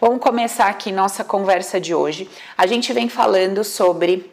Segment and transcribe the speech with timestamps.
[0.00, 2.30] Vamos começar aqui nossa conversa de hoje.
[2.56, 4.30] A gente vem falando sobre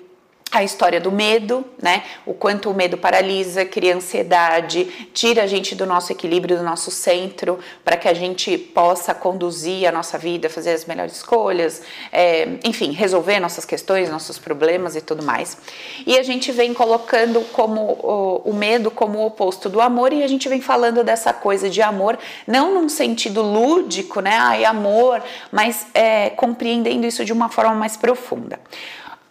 [0.57, 2.03] a história do medo, né?
[2.25, 6.89] O quanto o medo paralisa, cria ansiedade, tira a gente do nosso equilíbrio, do nosso
[6.91, 11.81] centro, para que a gente possa conduzir a nossa vida, fazer as melhores escolhas,
[12.11, 15.57] é, enfim, resolver nossas questões, nossos problemas e tudo mais.
[16.05, 20.23] E a gente vem colocando como o, o medo como o oposto do amor e
[20.23, 22.17] a gente vem falando dessa coisa de amor,
[22.47, 24.37] não num sentido lúdico, né?
[24.37, 28.59] Ai, amor, mas é, compreendendo isso de uma forma mais profunda.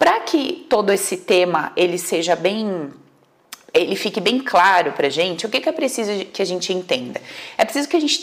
[0.04, 2.92] Para que todo esse tema ele seja bem
[3.72, 7.22] ele fique bem claro para gente, o que, que é preciso que a gente entenda?
[7.56, 8.20] É preciso que a gente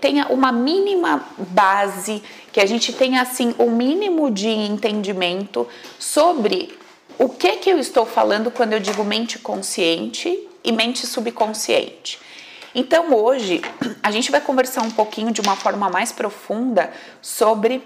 [0.00, 2.20] tenha uma mínima base,
[2.50, 5.68] que a gente tenha assim o um mínimo de entendimento
[6.00, 6.76] sobre
[7.16, 12.18] o que que eu estou falando quando eu digo mente consciente e mente subconsciente.
[12.74, 13.62] Então hoje
[14.02, 16.92] a gente vai conversar um pouquinho de uma forma mais profunda
[17.22, 17.80] sobre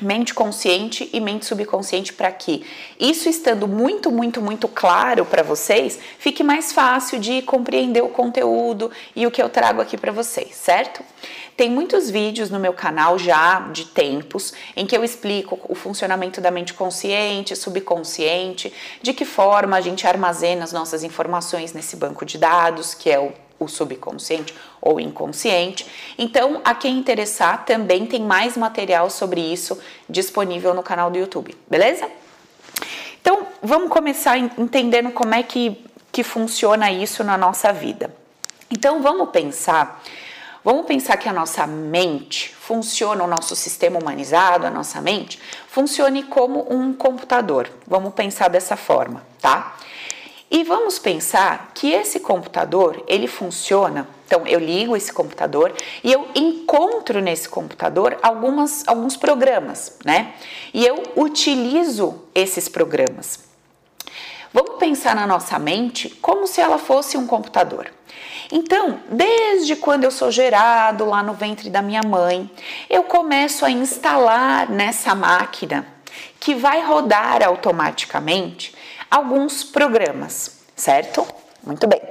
[0.00, 2.66] mente consciente e mente subconsciente para que
[2.98, 8.90] isso estando muito, muito, muito claro para vocês, fique mais fácil de compreender o conteúdo
[9.14, 11.02] e o que eu trago aqui para vocês, certo?
[11.56, 16.40] Tem muitos vídeos no meu canal já de tempos em que eu explico o funcionamento
[16.40, 22.24] da mente consciente, subconsciente, de que forma a gente armazena as nossas informações nesse banco
[22.24, 24.54] de dados, que é o o subconsciente
[24.84, 25.86] ou inconsciente.
[26.18, 31.56] Então, a quem interessar, também tem mais material sobre isso disponível no canal do YouTube,
[31.68, 32.06] beleza?
[33.20, 38.14] Então, vamos começar entendendo como é que, que funciona isso na nossa vida.
[38.70, 40.02] Então, vamos pensar,
[40.62, 46.24] vamos pensar que a nossa mente funciona, o nosso sistema humanizado, a nossa mente, funcione
[46.24, 47.70] como um computador.
[47.86, 49.76] Vamos pensar dessa forma, tá?
[50.54, 55.74] E vamos pensar que esse computador, ele funciona, então eu ligo esse computador
[56.04, 60.34] e eu encontro nesse computador algumas, alguns programas, né?
[60.72, 63.40] E eu utilizo esses programas.
[64.52, 67.92] Vamos pensar na nossa mente como se ela fosse um computador.
[68.52, 72.48] Então, desde quando eu sou gerado lá no ventre da minha mãe,
[72.88, 75.84] eu começo a instalar nessa máquina
[76.38, 78.72] que vai rodar automaticamente
[79.14, 81.24] alguns programas, certo?
[81.62, 82.02] Muito bem.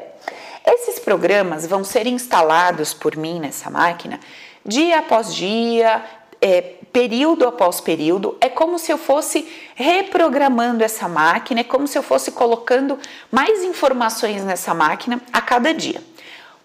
[0.66, 4.22] Esses programas vão ser instalados por mim nessa máquina
[4.66, 6.02] dia após dia,
[6.40, 6.62] é,
[6.94, 8.38] período após período.
[8.40, 12.98] É como se eu fosse reprogramando essa máquina, é como se eu fosse colocando
[13.30, 16.02] mais informações nessa máquina a cada dia.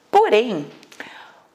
[0.08, 0.70] Porém,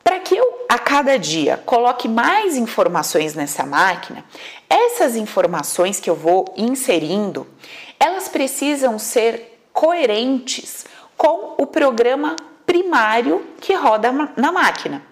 [0.04, 4.26] para que eu a cada dia coloque mais informações nessa máquina,
[4.70, 7.48] essas informações que eu vou inserindo,
[8.00, 10.86] elas precisam ser coerentes
[11.18, 15.04] com o programa primário que roda na máquina.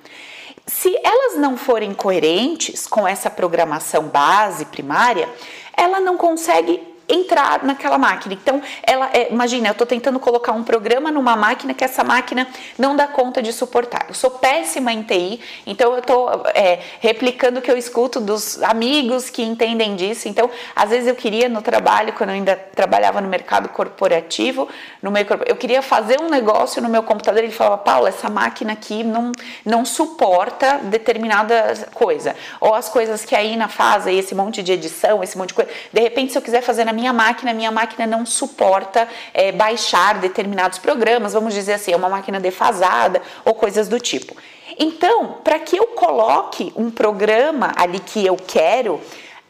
[0.65, 5.27] Se elas não forem coerentes com essa programação base primária,
[5.75, 8.33] ela não consegue entrar naquela máquina.
[8.33, 12.47] Então, ela é, imagina, eu estou tentando colocar um programa numa máquina que essa máquina
[12.77, 14.05] não dá conta de suportar.
[14.07, 18.61] Eu sou péssima em TI, então eu estou é, replicando o que eu escuto dos
[18.63, 20.27] amigos que entendem disso.
[20.27, 24.67] Então, às vezes eu queria no trabalho, quando eu ainda trabalhava no mercado corporativo,
[25.01, 28.73] no meio, eu queria fazer um negócio no meu computador ele falava, Paula, essa máquina
[28.73, 29.31] aqui não,
[29.65, 32.35] não suporta determinada coisa.
[32.59, 35.71] Ou as coisas que a Ina faz, esse monte de edição, esse monte de coisa.
[35.91, 39.51] De repente, se eu quiser fazer na minha minha máquina, minha máquina não suporta é,
[39.51, 44.35] baixar determinados programas, vamos dizer assim, é uma máquina defasada ou coisas do tipo.
[44.77, 49.01] Então, para que eu coloque um programa ali que eu quero,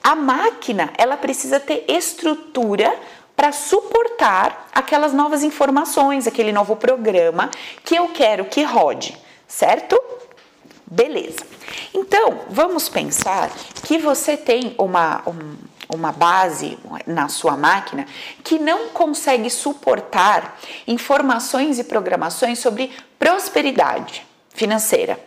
[0.01, 2.95] a máquina ela precisa ter estrutura
[3.35, 7.51] para suportar aquelas novas informações, aquele novo programa
[7.83, 10.01] que eu quero que rode, certo?
[10.85, 11.45] Beleza.
[11.93, 13.51] Então, vamos pensar
[13.83, 15.55] que você tem uma, um,
[15.93, 18.05] uma base na sua máquina
[18.43, 20.57] que não consegue suportar
[20.87, 25.19] informações e programações sobre prosperidade financeira,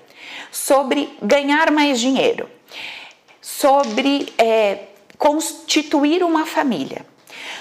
[0.51, 2.49] sobre ganhar mais dinheiro,
[3.41, 4.87] sobre é,
[5.19, 7.05] constituir uma família,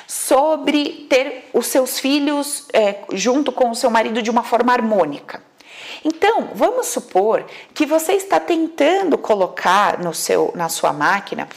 [0.07, 5.41] sobre ter os seus filhos é, junto com o seu marido de uma forma harmônica.
[6.03, 11.47] Então, vamos supor que você está tentando colocar no seu, na sua máquina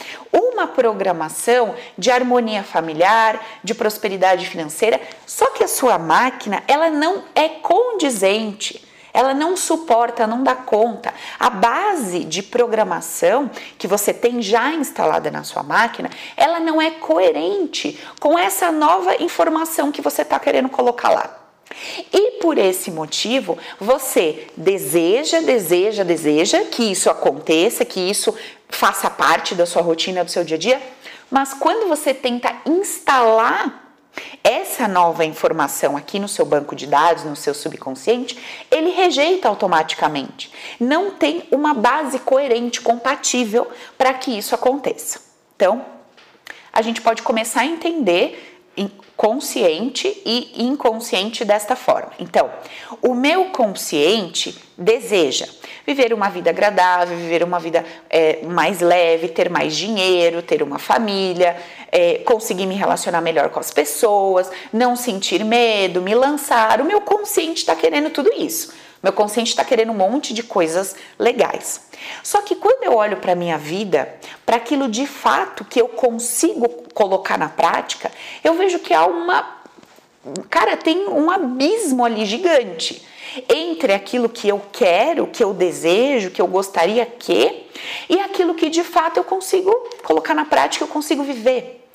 [0.57, 7.23] uma programação de harmonia familiar, de prosperidade financeira, só que a sua máquina ela não
[7.35, 11.11] é condizente ela não suporta, não dá conta.
[11.39, 16.91] A base de programação que você tem já instalada na sua máquina, ela não é
[16.91, 21.36] coerente com essa nova informação que você está querendo colocar lá.
[22.13, 28.33] E por esse motivo, você deseja, deseja, deseja que isso aconteça, que isso
[28.69, 30.81] faça parte da sua rotina, do seu dia a dia,
[31.29, 33.87] mas quando você tenta instalar
[34.43, 38.37] essa nova informação aqui no seu banco de dados, no seu subconsciente,
[38.71, 40.51] ele rejeita automaticamente.
[40.79, 45.21] Não tem uma base coerente, compatível para que isso aconteça.
[45.55, 45.85] Então,
[46.71, 48.56] a gente pode começar a entender
[49.15, 52.11] consciente e inconsciente desta forma.
[52.19, 52.49] Então,
[53.01, 55.47] o meu consciente deseja
[55.85, 60.77] viver uma vida agradável, viver uma vida é, mais leve, ter mais dinheiro, ter uma
[60.77, 61.55] família,
[61.91, 66.79] é, conseguir me relacionar melhor com as pessoas, não sentir medo, me lançar.
[66.79, 68.73] O meu consciente está querendo tudo isso.
[69.01, 71.81] Meu consciente está querendo um monte de coisas legais.
[72.23, 74.15] Só que quando eu olho para a minha vida,
[74.45, 78.11] para aquilo de fato que eu consigo colocar na prática,
[78.43, 79.57] eu vejo que há uma.
[80.49, 83.05] Cara, tem um abismo ali gigante
[83.47, 87.65] entre aquilo que eu quero, que eu desejo, que eu gostaria que,
[88.09, 89.71] e aquilo que de fato eu consigo
[90.03, 91.87] colocar na prática, eu consigo viver.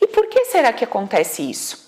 [0.00, 1.83] E por que será que acontece isso?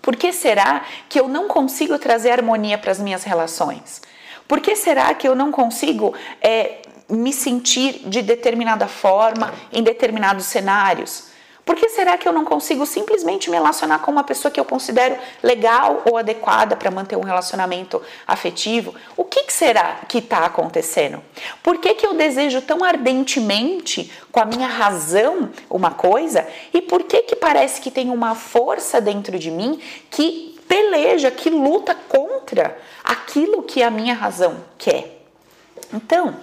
[0.00, 4.02] Por que será que eu não consigo trazer harmonia para as minhas relações?
[4.46, 10.46] Por que será que eu não consigo é, me sentir de determinada forma em determinados
[10.46, 11.29] cenários?
[11.70, 14.64] Por que será que eu não consigo simplesmente me relacionar com uma pessoa que eu
[14.64, 18.92] considero legal ou adequada para manter um relacionamento afetivo?
[19.16, 21.22] O que, que será que está acontecendo?
[21.62, 26.44] Por que, que eu desejo tão ardentemente, com a minha razão, uma coisa?
[26.74, 29.80] E por que, que parece que tem uma força dentro de mim
[30.10, 35.20] que peleja, que luta contra aquilo que a minha razão quer?
[35.92, 36.36] Então,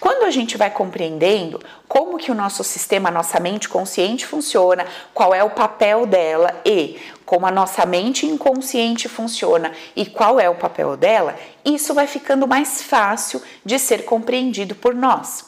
[0.00, 4.86] quando a gente vai compreendendo como que o nosso sistema, a nossa mente consciente funciona,
[5.12, 10.48] qual é o papel dela e como a nossa mente inconsciente funciona e qual é
[10.48, 15.44] o papel dela, isso vai ficando mais fácil de ser compreendido por nós.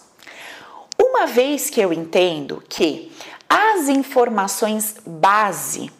[0.99, 3.13] Uma vez que eu entendo que
[3.49, 5.91] as informações base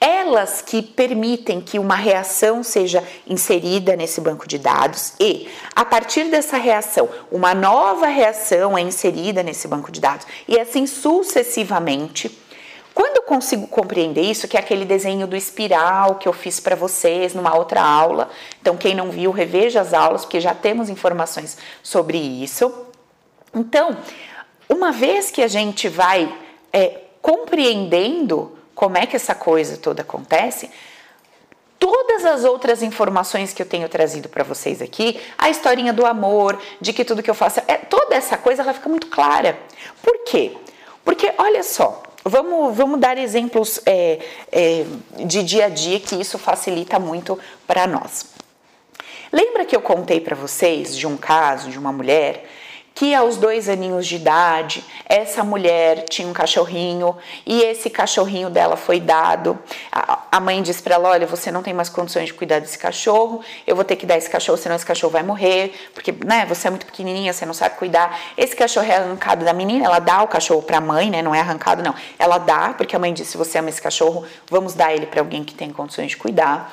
[0.00, 6.24] elas que permitem que uma reação seja inserida nesse banco de dados e, a partir
[6.24, 12.38] dessa reação, uma nova reação é inserida nesse banco de dados e assim sucessivamente.
[12.94, 16.74] Quando eu consigo compreender isso, que é aquele desenho do espiral que eu fiz para
[16.74, 18.28] vocês numa outra aula,
[18.60, 22.72] então quem não viu, reveja as aulas, porque já temos informações sobre isso.
[23.54, 23.96] Então,
[24.68, 26.32] uma vez que a gente vai
[26.72, 30.70] é, compreendendo como é que essa coisa toda acontece,
[31.78, 36.58] todas as outras informações que eu tenho trazido para vocês aqui, a historinha do amor,
[36.80, 39.58] de que tudo que eu faço, é, toda essa coisa ela fica muito clara.
[40.02, 40.56] Por quê?
[41.04, 44.18] Porque olha só, vamos, vamos dar exemplos é,
[44.50, 44.86] é,
[45.26, 48.28] de dia a dia que isso facilita muito para nós.
[49.30, 52.46] Lembra que eu contei para vocês de um caso de uma mulher
[53.00, 57.16] que aos dois aninhos de idade, essa mulher tinha um cachorrinho
[57.46, 59.58] e esse cachorrinho dela foi dado.
[59.90, 63.42] A, mãe disse para ela: Olha, você não tem mais condições de cuidar desse cachorro,
[63.66, 66.68] eu vou ter que dar esse cachorro, senão esse cachorro vai morrer, porque né, você
[66.68, 68.20] é muito pequenininha, você não sabe cuidar.
[68.36, 71.22] Esse cachorro é arrancado da menina, ela dá o cachorro para a mãe, né?
[71.22, 71.94] Não é arrancado, não.
[72.18, 75.22] Ela dá, porque a mãe disse: Se você ama esse cachorro, vamos dar ele para
[75.22, 76.70] alguém que tem condições de cuidar.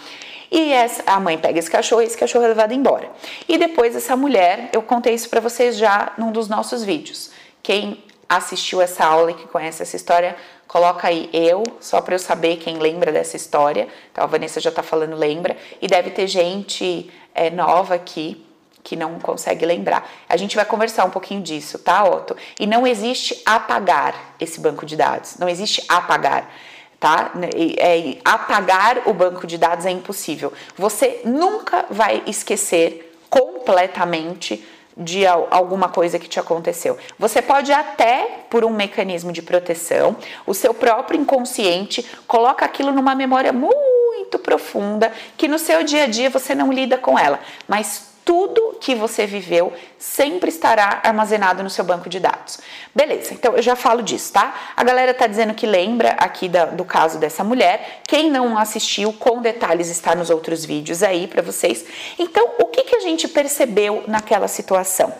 [0.52, 3.10] E essa, a mãe pega esse cachorro e esse cachorro é levado embora.
[3.48, 7.32] E depois essa mulher, eu contei isso para vocês já num dos nossos vídeos.
[7.62, 10.36] Quem assistiu essa aula e que conhece essa história,
[10.68, 13.88] coloca aí eu, só para eu saber quem lembra dessa história.
[14.12, 15.57] Então a Vanessa já está falando lembra.
[15.81, 18.44] E deve ter gente é, nova aqui
[18.83, 20.10] que não consegue lembrar.
[20.30, 22.38] A gente vai conversar um pouquinho disso, tá, Otto?
[22.57, 25.38] E não existe apagar esse banco de dados.
[25.38, 26.50] Não existe apagar
[26.99, 27.31] tá?
[27.77, 30.51] É, apagar o banco de dados é impossível.
[30.77, 36.97] Você nunca vai esquecer completamente de alguma coisa que te aconteceu.
[37.19, 43.13] Você pode até, por um mecanismo de proteção, o seu próprio inconsciente coloca aquilo numa
[43.13, 48.06] memória muito profunda que no seu dia a dia você não lida com ela, mas
[48.28, 52.60] tudo que você viveu sempre estará armazenado no seu banco de dados.
[52.94, 54.54] Beleza, então eu já falo disso, tá?
[54.76, 58.02] A galera tá dizendo que lembra aqui da, do caso dessa mulher.
[58.06, 61.86] Quem não assistiu, com detalhes, está nos outros vídeos aí para vocês.
[62.19, 65.14] Então, o que, que a gente percebeu naquela situação?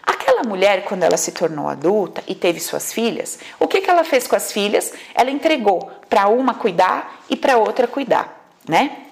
[0.00, 4.04] Aquela mulher, quando ela se tornou adulta e teve suas filhas, o que, que ela
[4.04, 4.92] fez com as filhas?
[5.12, 9.03] Ela entregou para uma cuidar e para outra cuidar, né?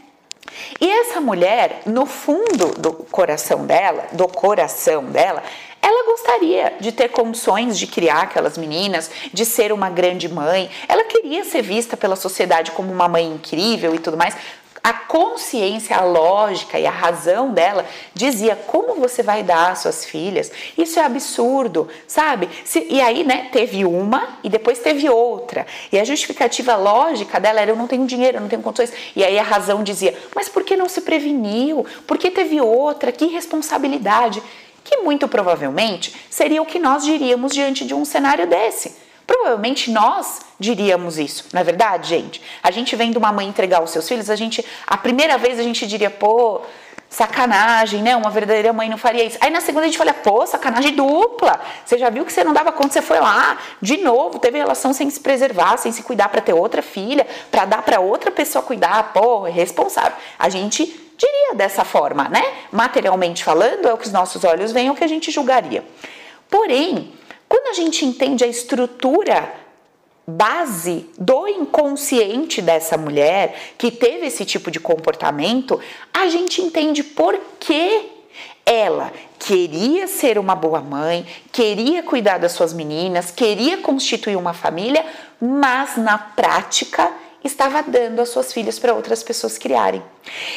[0.81, 5.43] E essa mulher, no fundo do coração dela, do coração dela,
[5.81, 10.71] ela gostaria de ter condições de criar aquelas meninas, de ser uma grande mãe.
[10.89, 14.37] Ela queria ser vista pela sociedade como uma mãe incrível e tudo mais.
[14.85, 20.05] A consciência, a lógica e a razão dela dizia como você vai dar às suas
[20.05, 20.51] filhas.
[20.77, 22.49] Isso é absurdo, sabe?
[22.65, 25.67] Se, e aí, né, teve uma e depois teve outra.
[25.93, 28.93] E a justificativa lógica dela era: eu não tenho dinheiro, eu não tenho condições.
[29.15, 31.87] E aí a razão dizia: mas por que não se preveniu?
[32.05, 33.13] Por que teve outra?
[33.13, 34.43] Que responsabilidade?
[34.83, 38.97] Que muito provavelmente seria o que nós diríamos diante de um cenário desse.
[39.33, 42.43] Provavelmente nós diríamos isso, não é verdade, gente?
[42.63, 45.63] A gente vendo uma mãe entregar os seus filhos, a gente, a primeira vez a
[45.63, 46.61] gente diria, pô,
[47.09, 48.15] sacanagem, né?
[48.15, 49.39] Uma verdadeira mãe não faria isso.
[49.41, 51.59] Aí na segunda a gente fala, pô, sacanagem dupla.
[51.83, 54.93] Você já viu que você não dava conta, você foi lá, de novo, teve relação
[54.93, 58.63] sem se preservar, sem se cuidar para ter outra filha, para dar para outra pessoa
[58.63, 60.13] cuidar, pô, é responsável.
[60.39, 60.85] A gente
[61.17, 62.45] diria dessa forma, né?
[62.71, 65.83] Materialmente falando, é o que os nossos olhos veem, é o que a gente julgaria.
[66.51, 67.11] Porém,
[67.53, 69.53] quando a gente entende a estrutura
[70.27, 75.79] base do inconsciente dessa mulher que teve esse tipo de comportamento,
[76.15, 78.09] a gente entende por que
[78.65, 85.05] ela queria ser uma boa mãe, queria cuidar das suas meninas, queria constituir uma família,
[85.39, 87.13] mas na prática
[87.45, 90.03] estava dando as suas filhas para outras pessoas criarem.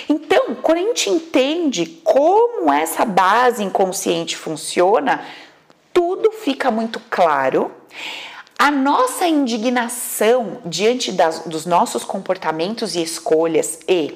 [0.07, 5.25] Então, quando a gente entende como essa base inconsciente funciona,
[5.95, 7.71] tudo fica muito claro.
[8.59, 14.13] A nossa indignação diante das, dos nossos comportamentos e escolhas e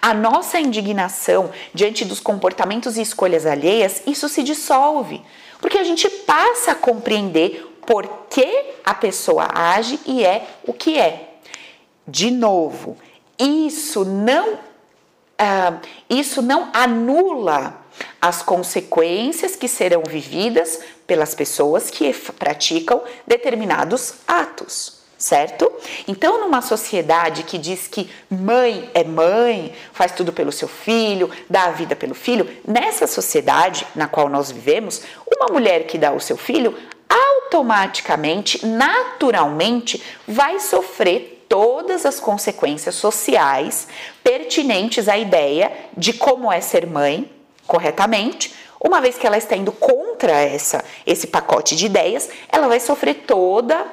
[0.00, 5.22] a nossa indignação diante dos comportamentos e escolhas alheias, isso se dissolve,
[5.60, 10.98] porque a gente passa a compreender por que a pessoa age e é o que
[10.98, 11.34] é.
[12.06, 12.96] De novo,
[13.38, 17.80] isso não, uh, isso não anula
[18.20, 20.80] as consequências que serão vividas
[21.12, 25.70] pelas pessoas que praticam determinados atos certo?
[26.08, 31.66] Então, numa sociedade que diz que mãe é mãe, faz tudo pelo seu filho, dá
[31.66, 35.02] a vida pelo filho, nessa sociedade na qual nós vivemos,
[35.38, 36.76] uma mulher que dá o seu filho
[37.08, 43.86] automaticamente, naturalmente, vai sofrer todas as consequências sociais
[44.24, 47.30] pertinentes à ideia de como é ser mãe
[47.66, 52.80] corretamente, uma vez que ela está indo contra essa, esse pacote de ideias, ela vai
[52.80, 53.86] sofrer toda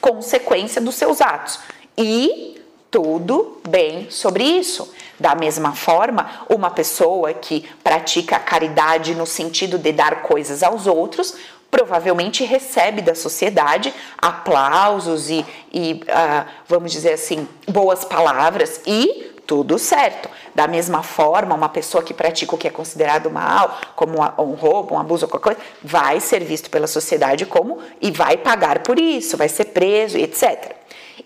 [0.00, 1.58] consequência dos seus atos.
[1.98, 2.60] E
[2.90, 4.92] tudo bem sobre isso.
[5.18, 10.86] Da mesma forma, uma pessoa que pratica a caridade no sentido de dar coisas aos
[10.86, 11.34] outros,
[11.70, 19.78] provavelmente recebe da sociedade aplausos e, e uh, vamos dizer assim, boas palavras e tudo
[19.78, 20.28] certo.
[20.54, 24.94] Da mesma forma, uma pessoa que pratica o que é considerado mal, como um roubo,
[24.94, 29.36] um abuso, qualquer coisa, vai ser visto pela sociedade como e vai pagar por isso,
[29.36, 30.76] vai ser preso, etc.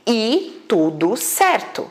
[0.07, 1.91] E tudo certo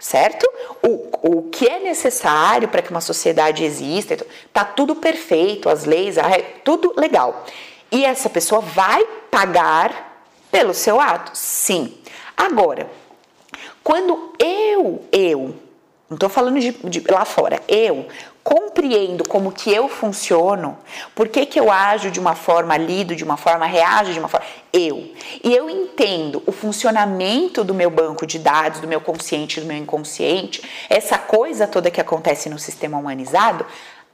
[0.00, 0.50] certo?
[0.82, 6.16] O, o que é necessário para que uma sociedade exista, tá tudo perfeito, as leis,
[6.16, 6.24] a,
[6.64, 7.44] tudo legal.
[7.92, 11.32] E essa pessoa vai pagar pelo seu ato?
[11.34, 11.98] Sim.
[12.36, 12.90] Agora,
[13.84, 15.54] quando eu, eu,
[16.10, 17.62] não estou falando de, de, lá fora.
[17.68, 18.08] Eu
[18.42, 20.76] compreendo como que eu funciono,
[21.14, 24.26] por que, que eu ajo de uma forma, lido de uma forma, reajo de uma
[24.26, 24.44] forma.
[24.72, 25.12] Eu.
[25.44, 29.76] E eu entendo o funcionamento do meu banco de dados, do meu consciente, do meu
[29.76, 33.64] inconsciente, essa coisa toda que acontece no sistema humanizado,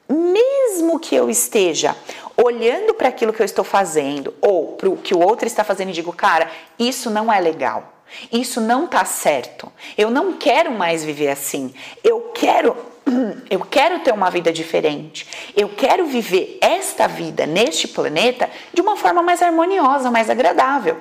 [0.06, 1.96] mesmo que eu esteja
[2.36, 5.88] olhando para aquilo que eu estou fazendo ou para o que o outro está fazendo
[5.88, 7.95] e digo, cara, isso não é legal.
[8.32, 9.72] Isso não tá certo.
[9.96, 11.74] Eu não quero mais viver assim.
[12.02, 12.76] Eu quero
[13.48, 15.26] eu quero ter uma vida diferente.
[15.56, 20.96] Eu quero viver esta vida neste planeta de uma forma mais harmoniosa, mais agradável.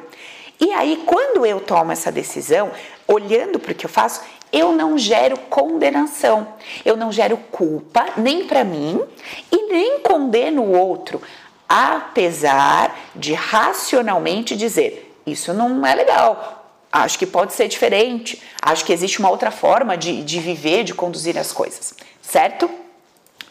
[0.59, 2.71] E aí, quando eu tomo essa decisão,
[3.07, 4.21] olhando para o que eu faço,
[4.53, 6.47] eu não gero condenação,
[6.85, 9.03] eu não gero culpa nem para mim
[9.51, 11.21] e nem condeno o outro,
[11.67, 16.54] apesar de racionalmente dizer: isso não é legal,
[16.95, 18.41] Acho que pode ser diferente.
[18.61, 21.93] Acho que existe uma outra forma de, de viver, de conduzir as coisas.
[22.21, 22.71] Certo?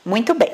[0.03, 0.51] Muito bem.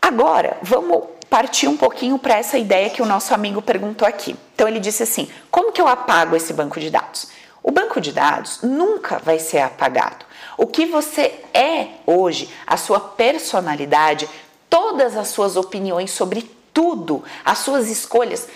[0.00, 4.36] Agora, vamos partir um pouquinho para essa ideia que o nosso amigo perguntou aqui.
[4.54, 7.26] Então, ele disse assim: como que eu apago esse banco de dados?
[7.60, 10.24] O banco de dados nunca vai ser apagado.
[10.56, 14.28] O que você é hoje, a sua personalidade,
[14.70, 18.46] todas as suas opiniões sobre tudo, as suas escolhas,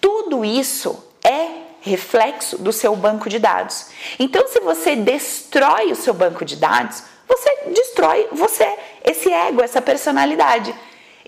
[0.00, 1.53] tudo isso é
[1.84, 3.90] reflexo do seu banco de dados.
[4.18, 8.66] Então, se você destrói o seu banco de dados, você destrói você,
[9.04, 10.74] esse ego, essa personalidade.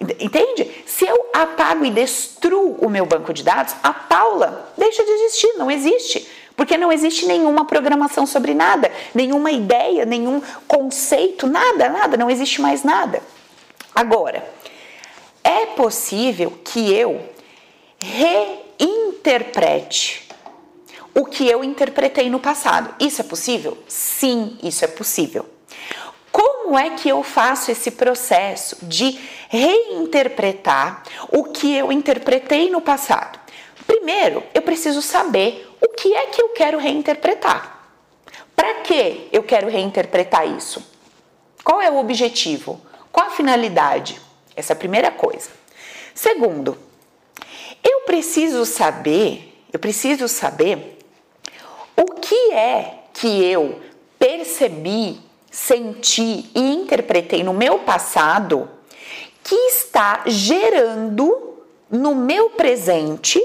[0.01, 0.83] Entende?
[0.87, 5.55] Se eu apago e destruo o meu banco de dados, a Paula deixa de existir,
[5.57, 6.27] não existe.
[6.57, 12.63] Porque não existe nenhuma programação sobre nada, nenhuma ideia, nenhum conceito, nada, nada, não existe
[12.63, 13.23] mais nada.
[13.95, 14.43] Agora,
[15.45, 17.21] é possível que eu
[17.99, 20.26] reinterprete
[21.17, 22.95] o que eu interpretei no passado.
[23.01, 23.79] Isso é possível?
[23.89, 25.49] Sim, isso é possível.
[26.31, 29.19] Como é que eu faço esse processo de
[29.49, 33.41] reinterpretar o que eu interpretei no passado?
[33.87, 37.89] Primeiro, eu preciso saber o que é que eu quero reinterpretar.
[38.55, 40.85] Para que eu quero reinterpretar isso?
[41.65, 42.79] Qual é o objetivo?
[43.11, 44.21] Qual a finalidade?
[44.55, 45.49] Essa é a primeira coisa.
[46.15, 46.77] Segundo,
[47.83, 50.96] eu preciso saber, eu preciso saber
[51.97, 53.81] o que é que eu
[54.19, 58.69] percebi, senti e interpretei no meu passado
[59.43, 61.57] que está gerando
[61.91, 63.39] no meu presente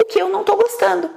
[0.00, 1.10] o que eu não estou gostando.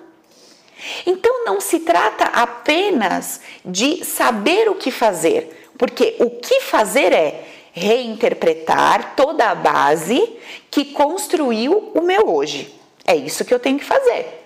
[1.05, 7.47] Então não se trata apenas de saber o que fazer, porque o que fazer é
[7.71, 10.37] reinterpretar toda a base
[10.69, 12.73] que construiu o meu hoje.
[13.05, 14.43] É isso que eu tenho que fazer.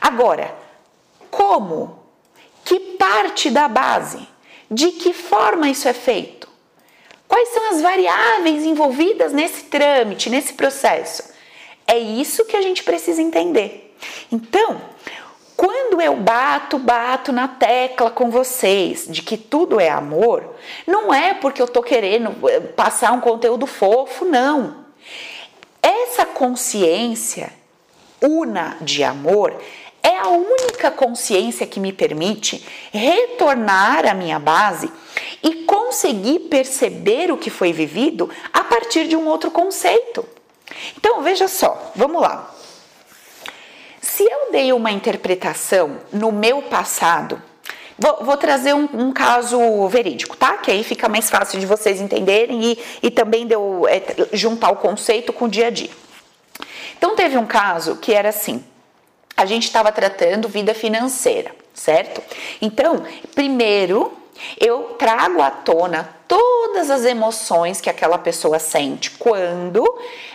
[0.00, 0.54] Agora,
[1.30, 1.98] como?
[2.64, 4.26] Que parte da base?
[4.70, 6.48] De que forma isso é feito?
[7.28, 11.22] Quais são as variáveis envolvidas nesse trâmite, nesse processo?
[11.86, 13.94] É isso que a gente precisa entender.
[14.30, 14.80] Então,
[15.56, 20.54] quando eu bato, bato na tecla com vocês de que tudo é amor,
[20.86, 24.84] não é porque eu tô querendo eh, passar um conteúdo fofo, não.
[25.82, 27.52] Essa consciência
[28.20, 29.54] una de amor
[30.06, 34.88] é a única consciência que me permite retornar à minha base
[35.42, 40.24] e conseguir perceber o que foi vivido a partir de um outro conceito.
[40.96, 42.54] Então, veja só, vamos lá.
[44.00, 47.42] Se eu dei uma interpretação no meu passado,
[47.98, 50.56] vou, vou trazer um, um, caso verídico, tá?
[50.58, 54.76] Que aí fica mais fácil de vocês entenderem e, e também deu é, juntar o
[54.76, 55.90] conceito com o dia a dia.
[56.96, 58.64] Então, teve um caso que era assim:
[59.36, 62.22] a gente estava tratando vida financeira, certo?
[62.60, 64.12] Então, primeiro
[64.58, 69.84] eu trago à tona todas as emoções que aquela pessoa sente quando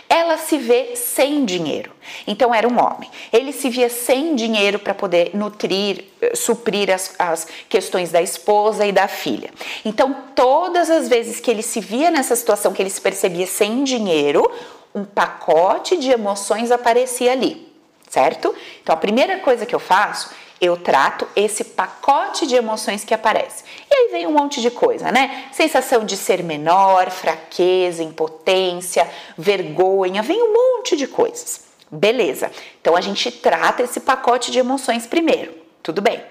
[0.08, 1.92] ela se vê sem dinheiro.
[2.26, 3.10] Então era um homem.
[3.32, 8.84] Ele se via sem dinheiro para poder nutrir, eh, suprir as, as questões da esposa
[8.84, 9.50] e da filha.
[9.84, 13.84] Então todas as vezes que ele se via nessa situação, que ele se percebia sem
[13.84, 14.50] dinheiro,
[14.94, 17.71] um pacote de emoções aparecia ali,
[18.12, 18.54] certo?
[18.82, 23.64] Então a primeira coisa que eu faço eu trato esse pacote de emoções que aparece.
[23.90, 25.46] E aí vem um monte de coisa, né?
[25.50, 31.62] Sensação de ser menor, fraqueza, impotência, vergonha, vem um monte de coisas.
[31.90, 32.52] Beleza.
[32.80, 35.52] Então a gente trata esse pacote de emoções primeiro.
[35.82, 36.22] Tudo bem.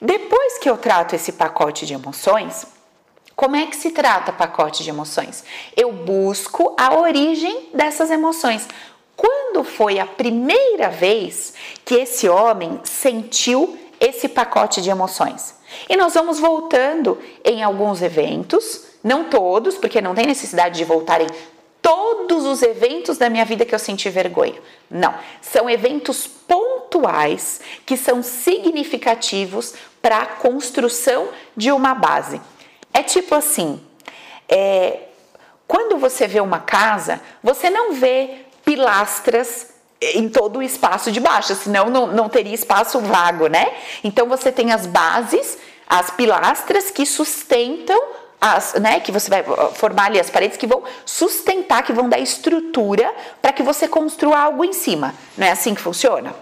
[0.00, 2.66] Depois que eu trato esse pacote de emoções,
[3.40, 5.42] como é que se trata pacote de emoções?
[5.74, 8.68] Eu busco a origem dessas emoções
[9.50, 15.56] quando foi a primeira vez que esse homem sentiu esse pacote de emoções.
[15.88, 21.20] E nós vamos voltando em alguns eventos, não todos, porque não tem necessidade de voltar
[21.20, 21.26] em
[21.82, 24.60] todos os eventos da minha vida que eu senti vergonha.
[24.88, 32.40] Não, são eventos pontuais que são significativos para a construção de uma base.
[32.94, 33.80] É tipo assim,
[34.48, 35.00] é,
[35.66, 39.68] quando você vê uma casa, você não vê pilastras
[40.00, 43.72] em todo o espaço de baixo, senão não, não teria espaço vago, né?
[44.02, 48.00] Então você tem as bases, as pilastras que sustentam
[48.40, 49.44] as, né, que você vai
[49.74, 54.38] formar ali as paredes que vão sustentar, que vão dar estrutura para que você construa
[54.38, 55.14] algo em cima.
[55.36, 56.34] Não é assim que funciona?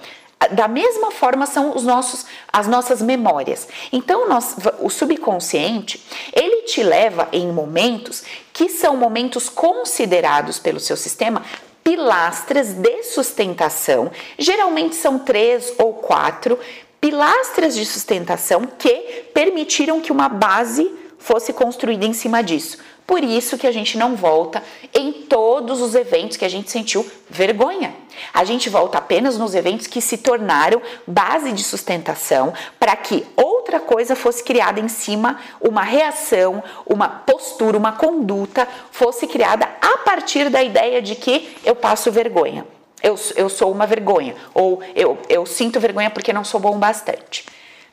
[0.52, 3.66] Da mesma forma são os nossos, as nossas memórias.
[3.92, 10.96] Então, nós, o subconsciente, ele te leva em momentos que são momentos considerados pelo seu
[10.96, 11.42] sistema
[11.88, 16.58] pilastras de sustentação, geralmente são três ou quatro
[17.00, 22.76] pilastras de sustentação que permitiram que uma base fosse construída em cima disso.
[23.08, 27.10] Por isso que a gente não volta em todos os eventos que a gente sentiu
[27.30, 27.96] vergonha.
[28.34, 33.80] A gente volta apenas nos eventos que se tornaram base de sustentação para que outra
[33.80, 40.50] coisa fosse criada em cima, uma reação, uma postura, uma conduta fosse criada a partir
[40.50, 42.66] da ideia de que eu passo vergonha.
[43.02, 47.46] Eu, eu sou uma vergonha, ou eu, eu sinto vergonha porque não sou bom bastante.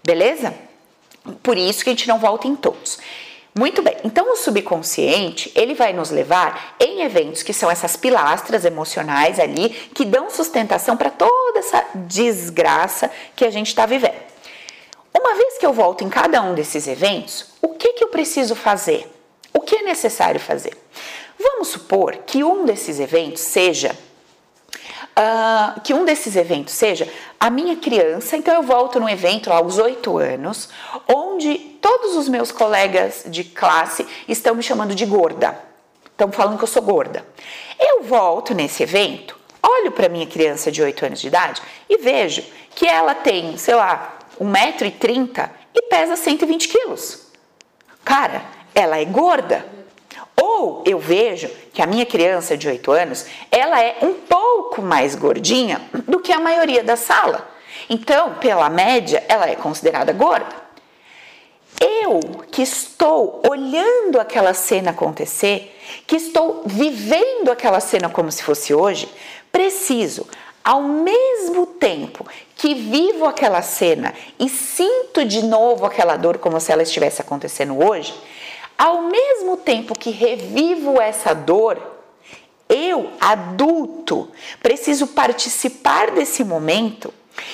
[0.03, 0.53] Beleza?
[1.41, 2.99] Por isso que a gente não volta em todos.
[3.57, 8.65] Muito bem, então o subconsciente ele vai nos levar em eventos que são essas pilastras
[8.65, 14.25] emocionais ali que dão sustentação para toda essa desgraça que a gente está vivendo.
[15.65, 19.11] que eu volto em cada um desses eventos, o que, que eu preciso fazer?
[19.51, 20.77] O que é necessário fazer?
[21.39, 23.97] Vamos supor que um desses eventos seja
[25.17, 29.77] Uh, que um desses eventos seja a minha criança, então eu volto no evento aos
[29.77, 30.67] oito anos,
[31.07, 35.57] onde todos os meus colegas de classe estão me chamando de gorda,
[36.11, 37.25] estão falando que eu sou gorda.
[37.79, 42.43] Eu volto nesse evento, olho para minha criança de oito anos de idade e vejo
[42.71, 47.27] que ela tem, sei lá, 1,30m e pesa 120 quilos.
[48.03, 49.65] Cara, ela é gorda.
[50.35, 55.15] Ou eu vejo que a minha criança de 8 anos, ela é um pouco mais
[55.15, 57.49] gordinha do que a maioria da sala.
[57.89, 60.65] Então, pela média, ela é considerada gorda.
[61.79, 62.19] Eu
[62.51, 69.09] que estou olhando aquela cena acontecer, que estou vivendo aquela cena como se fosse hoje,
[69.51, 70.27] preciso,
[70.63, 76.71] ao mesmo tempo que vivo aquela cena e sinto de novo aquela dor como se
[76.71, 78.13] ela estivesse acontecendo hoje,
[78.77, 81.81] ao mesmo tempo que revivo essa dor,
[82.67, 87.13] eu, adulto, preciso participar desse momento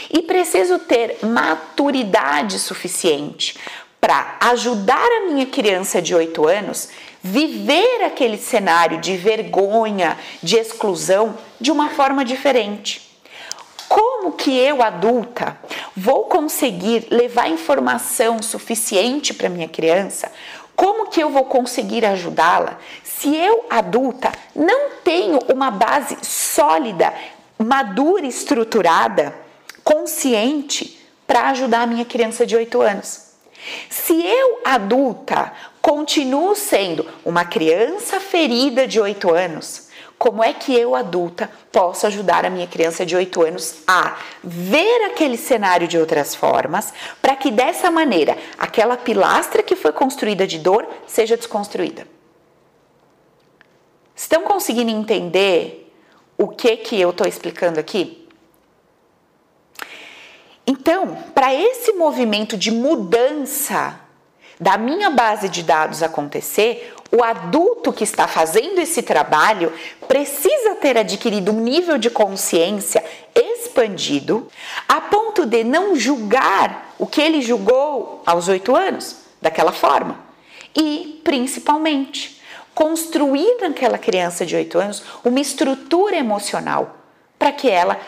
[0.09, 3.57] e preciso ter maturidade suficiente
[3.99, 6.89] para ajudar a minha criança de 8 anos
[7.21, 13.09] viver aquele cenário de vergonha, de exclusão de uma forma diferente.
[13.87, 15.57] Como que eu, adulta,
[15.95, 20.31] vou conseguir levar informação suficiente para minha criança
[20.81, 27.13] como que eu vou conseguir ajudá-la se eu, adulta, não tenho uma base sólida,
[27.59, 29.31] madura, estruturada,
[29.83, 33.27] consciente para ajudar a minha criança de 8 anos?
[33.91, 39.89] Se eu, adulta, continuo sendo uma criança ferida de 8 anos,
[40.21, 45.05] como é que eu, adulta, posso ajudar a minha criança de 8 anos a ver
[45.05, 50.59] aquele cenário de outras formas, para que dessa maneira aquela pilastra que foi construída de
[50.59, 52.05] dor seja desconstruída?
[54.15, 55.91] Estão conseguindo entender
[56.37, 58.29] o que que eu estou explicando aqui?
[60.67, 63.99] Então, para esse movimento de mudança
[64.61, 69.73] da minha base de dados acontecer, o adulto que está fazendo esse trabalho
[70.07, 74.47] precisa ter adquirido um nível de consciência expandido
[74.87, 80.19] a ponto de não julgar o que ele julgou aos oito anos daquela forma.
[80.75, 82.39] E, principalmente,
[82.75, 86.97] construir naquela criança de oito anos uma estrutura emocional
[87.39, 87.99] para que ela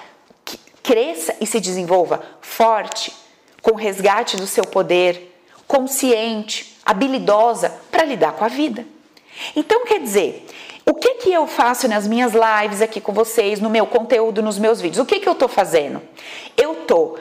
[0.83, 3.11] cresça e se desenvolva forte,
[3.59, 5.32] com resgate do seu poder,
[5.73, 8.85] consciente, habilidosa para lidar com a vida.
[9.55, 10.45] Então, quer dizer,
[10.85, 14.59] o que que eu faço nas minhas lives aqui com vocês, no meu conteúdo, nos
[14.59, 15.03] meus vídeos?
[15.03, 15.99] O que que eu estou fazendo?
[16.55, 17.17] Eu estou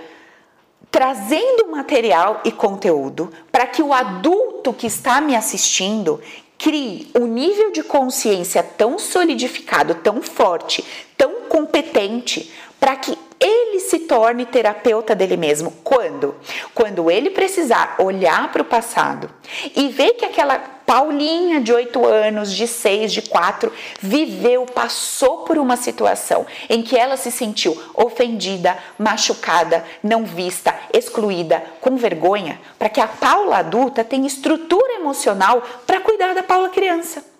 [0.91, 6.21] trazendo material e conteúdo para que o adulto que está me assistindo
[6.59, 10.85] crie um nível de consciência tão solidificado, tão forte,
[11.17, 15.73] tão competente, para que ele se torne terapeuta dele mesmo.
[15.83, 16.37] Quando?
[16.73, 19.29] Quando ele precisar olhar para o passado
[19.75, 25.57] e ver que aquela Paulinha de 8 anos, de 6, de 4, viveu, passou por
[25.59, 32.89] uma situação em que ela se sentiu ofendida, machucada, não vista, excluída, com vergonha, para
[32.89, 37.32] que a Paula adulta tenha estrutura emocional para cuidar da Paula criança.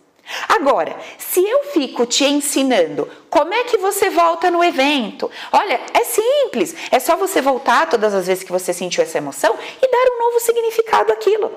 [0.49, 6.05] Agora, se eu fico te ensinando como é que você volta no evento, olha, é
[6.05, 10.13] simples, é só você voltar todas as vezes que você sentiu essa emoção e dar
[10.13, 11.53] um novo significado àquilo.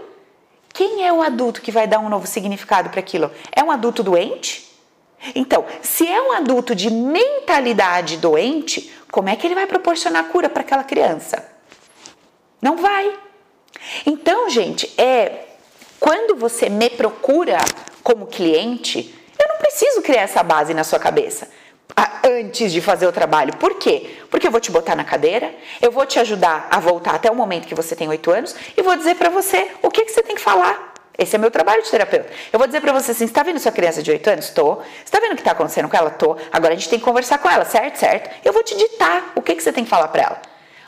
[0.74, 3.32] Quem é o adulto que vai dar um novo significado para aquilo?
[3.52, 4.66] É um adulto doente?
[5.34, 10.50] Então, se é um adulto de mentalidade doente, como é que ele vai proporcionar cura
[10.50, 11.50] para aquela criança?
[12.62, 13.18] Não vai.
[14.06, 15.46] Então, gente, é
[16.00, 17.58] quando você me procura
[18.06, 21.50] como cliente, eu não preciso criar essa base na sua cabeça
[22.24, 23.56] antes de fazer o trabalho.
[23.58, 24.20] Por quê?
[24.30, 27.36] Porque eu vou te botar na cadeira, eu vou te ajudar a voltar até o
[27.36, 30.22] momento que você tem oito anos e vou dizer para você o que, que você
[30.22, 30.94] tem que falar.
[31.18, 32.30] Esse é meu trabalho de terapeuta.
[32.54, 34.50] Eu vou dizer para você assim: está vendo sua criança de 8 anos?
[34.50, 34.82] Tô.
[35.04, 36.10] Está vendo o que está acontecendo com ela?
[36.12, 36.38] Tô.
[36.52, 37.96] Agora a gente tem que conversar com ela, certo?
[37.96, 38.30] Certo.
[38.44, 40.42] Eu vou te ditar o que, que você tem que falar para ela.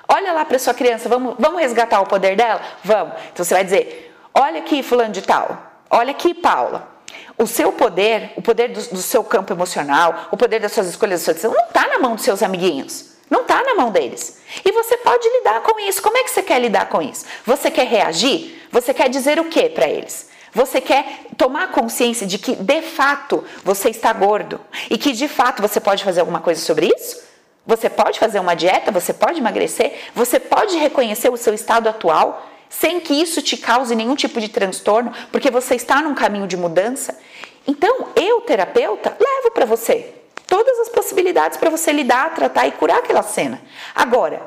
[0.10, 2.62] Olha lá para sua criança, vamos, vamos resgatar o poder dela?
[2.84, 3.13] Vamos.
[3.32, 5.58] Então você vai dizer: olha aqui, fulano de tal.
[5.89, 6.96] Olha aqui, Paula.
[7.38, 11.23] O seu poder, o poder do, do seu campo emocional, o poder das suas escolhas,
[11.23, 13.17] da sua não está na mão dos seus amiguinhos.
[13.30, 14.39] Não está na mão deles.
[14.63, 16.02] E você pode lidar com isso.
[16.02, 17.26] Como é que você quer lidar com isso?
[17.45, 18.65] Você quer reagir?
[18.71, 20.30] Você quer dizer o que para eles?
[20.54, 25.62] Você quer tomar consciência de que de fato você está gordo e que de fato
[25.62, 27.21] você pode fazer alguma coisa sobre isso?
[27.65, 32.47] Você pode fazer uma dieta, você pode emagrecer, você pode reconhecer o seu estado atual
[32.69, 36.58] sem que isso te cause nenhum tipo de transtorno, porque você está num caminho de
[36.58, 37.17] mudança.
[37.65, 40.13] Então, eu, terapeuta, levo para você
[40.47, 43.62] todas as possibilidades para você lidar, tratar e curar aquela cena.
[43.93, 44.41] Agora,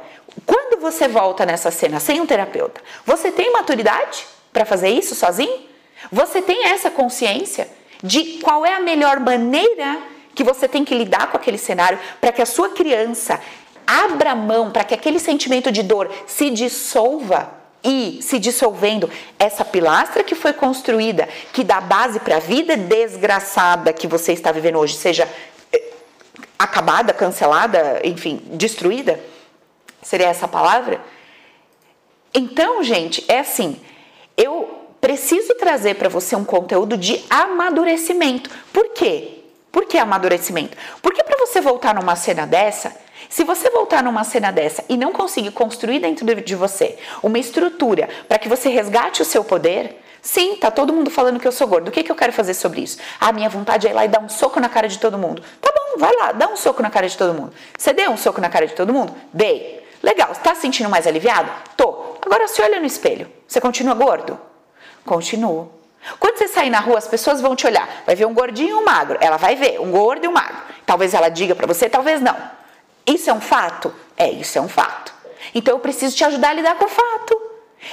[0.46, 5.68] quando você volta nessa cena sem um terapeuta, você tem maturidade para fazer isso sozinho?
[6.10, 7.68] Você tem essa consciência
[8.02, 9.98] de qual é a melhor maneira
[10.34, 13.38] que você tem que lidar com aquele cenário para que a sua criança
[13.86, 20.22] abra mão, para que aquele sentimento de dor se dissolva e se dissolvendo essa pilastra
[20.22, 24.94] que foi construída, que dá base para a vida desgraçada que você está vivendo hoje,
[24.94, 25.28] seja
[25.72, 25.92] eh,
[26.58, 29.18] acabada, cancelada, enfim, destruída,
[30.02, 31.00] seria essa palavra?
[32.34, 33.80] Então, gente, é assim,
[34.36, 38.50] eu preciso trazer para você um conteúdo de amadurecimento.
[38.72, 39.38] Por quê?
[39.72, 40.76] Por que amadurecimento?
[41.00, 42.94] Porque para você voltar numa cena dessa,
[43.28, 48.08] se você voltar numa cena dessa e não conseguir construir dentro de você uma estrutura
[48.28, 51.66] para que você resgate o seu poder, sim, tá todo mundo falando que eu sou
[51.66, 51.88] gordo.
[51.88, 52.98] O que, que eu quero fazer sobre isso?
[53.20, 55.42] A minha vontade é ir lá e dar um soco na cara de todo mundo.
[55.60, 57.52] Tá bom, vai lá, dá um soco na cara de todo mundo.
[57.76, 59.14] Você deu um soco na cara de todo mundo?
[59.32, 59.80] Dei.
[60.02, 61.50] Legal, está se sentindo mais aliviado?
[61.76, 62.16] Tô.
[62.24, 63.30] Agora se olha no espelho.
[63.46, 64.40] Você continua gordo?
[65.04, 65.70] Continuo.
[66.18, 67.86] Quando você sair na rua, as pessoas vão te olhar.
[68.06, 69.18] Vai ver um gordinho e um magro.
[69.20, 70.56] Ela vai ver um gordo e um magro.
[70.86, 72.36] Talvez ela diga para você, talvez não.
[73.12, 73.92] Isso é um fato?
[74.16, 75.12] É, isso é um fato.
[75.54, 77.40] Então eu preciso te ajudar a lidar com o fato.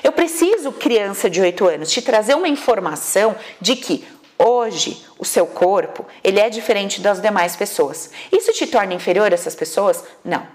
[0.04, 4.06] Eu preciso, criança de 8 anos, te trazer uma informação de que
[4.38, 8.12] hoje o seu corpo, ele é diferente das demais pessoas.
[8.32, 10.04] Isso te torna inferior a essas pessoas?
[10.24, 10.46] Não.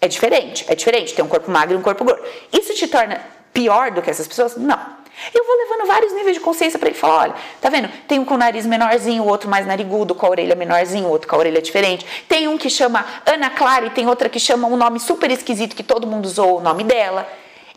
[0.00, 2.22] É diferente, é diferente ter um corpo magro e um corpo gordo.
[2.52, 3.20] Isso te torna
[3.52, 4.56] pior do que essas pessoas?
[4.56, 5.03] Não.
[5.32, 7.88] Eu vou levando vários níveis de consciência para ele falar: olha, tá vendo?
[8.08, 11.10] Tem um com o nariz menorzinho, o outro mais narigudo, com a orelha menorzinho, o
[11.10, 12.06] outro com a orelha diferente.
[12.28, 15.76] Tem um que chama Ana Clara e tem outra que chama um nome super esquisito
[15.76, 17.26] que todo mundo usou o nome dela.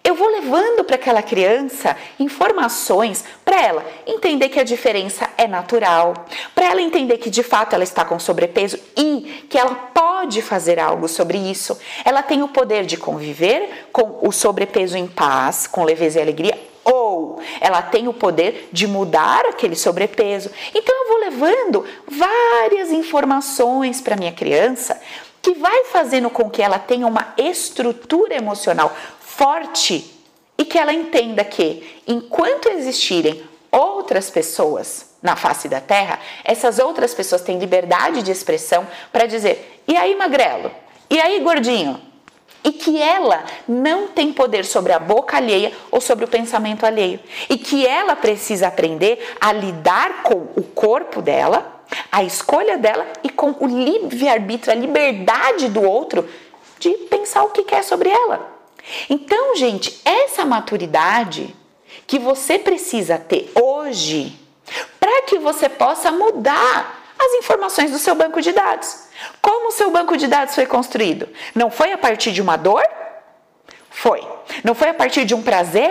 [0.07, 6.13] Eu vou levando para aquela criança informações para ela entender que a diferença é natural,
[6.55, 10.79] para ela entender que de fato ela está com sobrepeso e que ela pode fazer
[10.79, 11.77] algo sobre isso.
[12.05, 16.57] Ela tem o poder de conviver com o sobrepeso em paz, com leveza e alegria,
[17.59, 20.51] ela tem o poder de mudar aquele sobrepeso.
[20.73, 24.99] Então eu vou levando várias informações para minha criança
[25.41, 30.13] que vai fazendo com que ela tenha uma estrutura emocional forte
[30.57, 37.13] e que ela entenda que enquanto existirem outras pessoas na face da terra, essas outras
[37.13, 40.71] pessoas têm liberdade de expressão para dizer: "E aí, magrelo?
[41.09, 42.01] E aí, gordinho?
[42.67, 47.17] E que ela não tem poder sobre a boca alheia ou sobre o pensamento alheio
[47.49, 53.29] e que ela precisa aprender a lidar com o corpo dela, a escolha dela e
[53.29, 56.27] com o livre-arbítrio, a liberdade do outro
[56.77, 58.53] de pensar o que quer sobre ela.
[59.09, 61.55] Então, gente, essa maturidade
[62.05, 64.37] que você precisa ter hoje
[64.99, 69.06] para que você possa mudar as informações do seu banco de dados.
[69.41, 71.27] Como o seu banco de dados foi construído?
[71.55, 72.83] Não foi a partir de uma dor?
[73.89, 74.21] Foi.
[74.63, 75.89] Não foi a partir de um prazer?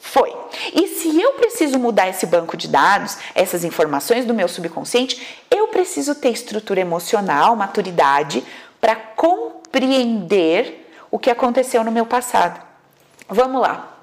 [0.00, 0.34] Foi.
[0.74, 5.68] E se eu preciso mudar esse banco de dados, essas informações do meu subconsciente, eu
[5.68, 8.44] preciso ter estrutura emocional, maturidade
[8.80, 12.60] para compreender o que aconteceu no meu passado.
[13.28, 13.98] Vamos lá.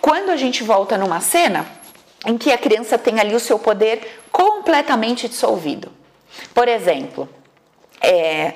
[0.00, 1.66] Quando a gente volta numa cena
[2.24, 5.92] em que a criança tem ali o seu poder completamente dissolvido.
[6.56, 7.28] Por exemplo,
[8.00, 8.54] é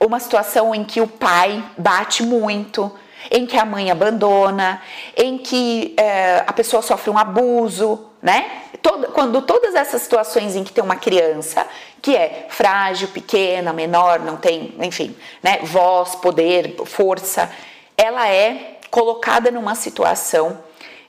[0.00, 2.90] uma situação em que o pai bate muito,
[3.30, 4.80] em que a mãe abandona,
[5.14, 8.62] em que é, a pessoa sofre um abuso, né?
[8.80, 11.66] Todo, quando todas essas situações em que tem uma criança
[12.00, 17.52] que é frágil, pequena, menor, não tem, enfim, né, voz, poder, força,
[17.94, 20.60] ela é colocada numa situação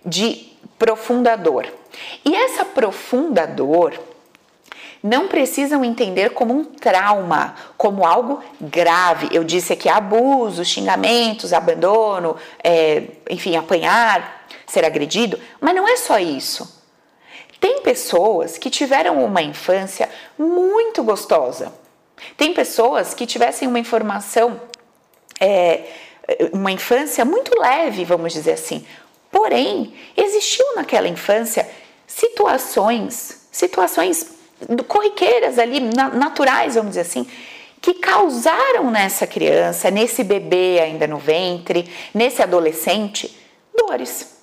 [0.06, 1.65] de profunda dor.
[2.26, 3.98] E essa profunda dor,
[5.06, 9.30] não precisam entender como um trauma, como algo grave.
[9.32, 16.18] Eu disse aqui abuso, xingamentos, abandono, é, enfim, apanhar, ser agredido, mas não é só
[16.18, 16.84] isso.
[17.60, 21.72] Tem pessoas que tiveram uma infância muito gostosa.
[22.36, 24.60] Tem pessoas que tivessem uma informação,
[25.39, 25.84] é,
[26.52, 28.84] uma infância muito leve, vamos dizer assim.
[29.32, 31.70] Porém, existiu naquela infância
[32.08, 34.35] situações, situações
[34.88, 37.28] corriqueiras ali, naturais, vamos dizer assim,
[37.82, 43.38] que causaram nessa criança, nesse bebê ainda no ventre, nesse adolescente,
[43.78, 44.38] dores.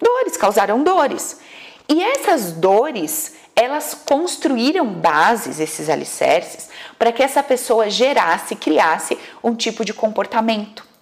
[0.00, 1.40] Dores, causaram dores.
[1.88, 9.54] E essas dores, elas construíram bases, esses alicerces, para que essa pessoa gerasse, criasse um
[9.54, 10.93] tipo de comportamento.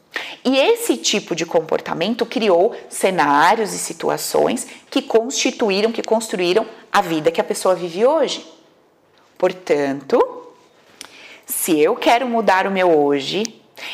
[0.44, 7.30] E esse tipo de comportamento criou cenários e situações que constituíram, que construíram a vida
[7.30, 8.46] que a pessoa vive hoje.
[9.38, 10.20] Portanto,
[11.46, 13.42] se eu quero mudar o meu hoje,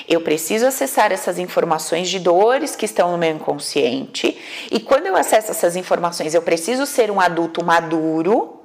[0.08, 4.38] eu preciso acessar essas informações de dores que estão no meu inconsciente,
[4.70, 8.60] e quando eu acesso essas informações, eu preciso ser um adulto maduro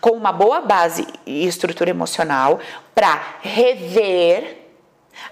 [0.00, 2.60] com uma boa base e estrutura emocional
[2.94, 4.63] para rever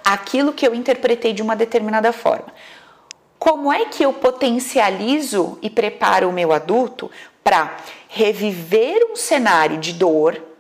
[0.05, 2.53] aquilo que eu interpretei de uma determinada forma.
[3.39, 7.11] Como é que eu potencializo e preparo o meu adulto
[7.43, 7.77] para
[8.09, 10.52] reviver um cenário de dor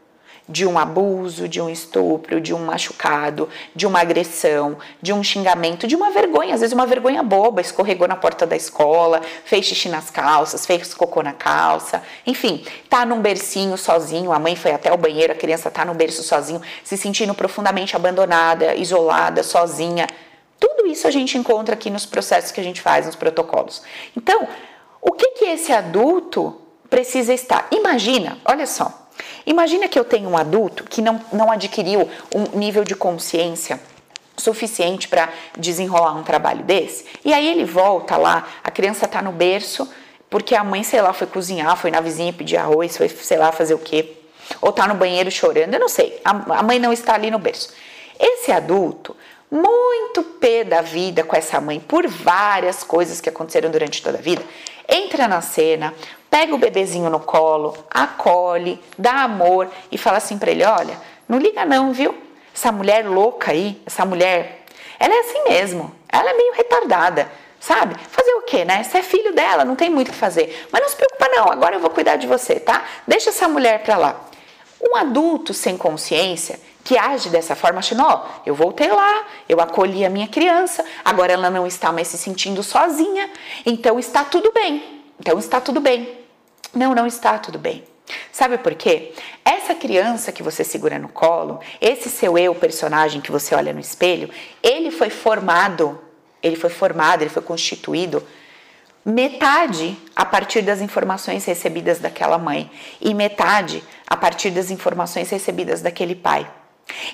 [0.53, 5.87] de um abuso, de um estupro, de um machucado, de uma agressão, de um xingamento,
[5.87, 9.89] de uma vergonha, às vezes uma vergonha boba, escorregou na porta da escola, fez xixi
[9.89, 14.93] nas calças, fez cocô na calça, enfim, tá num bercinho sozinho, a mãe foi até
[14.93, 20.07] o banheiro, a criança tá no berço sozinho, se sentindo profundamente abandonada, isolada, sozinha.
[20.61, 23.83] Tudo isso a gente encontra aqui nos processos que a gente faz, nos protocolos.
[24.15, 24.47] Então,
[25.01, 26.61] o que que esse adulto
[26.91, 27.69] precisa estar?
[27.71, 29.02] Imagina, olha só,
[29.47, 33.81] Imagina que eu tenho um adulto que não, não adquiriu um nível de consciência
[34.37, 37.05] suficiente para desenrolar um trabalho desse.
[37.25, 39.89] E aí ele volta lá, a criança está no berço,
[40.31, 43.53] porque a mãe, sei lá, foi cozinhar, foi na vizinha pedir arroz, foi, sei lá,
[43.53, 44.17] fazer o quê.
[44.61, 46.21] Ou está no banheiro chorando, eu não sei.
[46.25, 47.73] A, a mãe não está ali no berço.
[48.19, 49.17] Esse adulto,
[49.51, 54.21] muito pé da vida com essa mãe por várias coisas que aconteceram durante toda a
[54.21, 54.43] vida,
[54.93, 55.95] entra na cena,
[56.31, 60.97] pega o bebezinho no colo, acolhe, dá amor e fala assim para ele: olha,
[61.29, 62.15] não liga não, viu?
[62.55, 64.65] Essa mulher louca aí, essa mulher,
[65.01, 67.97] ela é assim mesmo, ela é meio retardada, sabe?
[68.11, 68.83] Fazer o quê, né?
[68.83, 70.69] Você é filho dela, não tem muito o que fazer.
[70.71, 72.85] Mas não se preocupa não, agora eu vou cuidar de você, tá?
[73.07, 74.21] Deixa essa mulher pra lá.
[74.83, 80.05] Um adulto sem consciência que age dessa forma, achando, ó, eu voltei lá, eu acolhi
[80.05, 83.31] a minha criança, agora ela não está mais se sentindo sozinha,
[83.65, 85.03] então está tudo bem.
[85.21, 86.19] Então está tudo bem.
[86.75, 87.85] Não, não está tudo bem.
[88.33, 89.13] Sabe por quê?
[89.45, 93.81] Essa criança que você segura no colo, esse seu eu personagem que você olha no
[93.81, 94.29] espelho,
[94.63, 96.01] ele foi formado,
[96.43, 98.23] ele foi formado, ele foi constituído
[99.05, 105.81] metade a partir das informações recebidas daquela mãe e metade a partir das informações recebidas
[105.81, 106.47] daquele pai.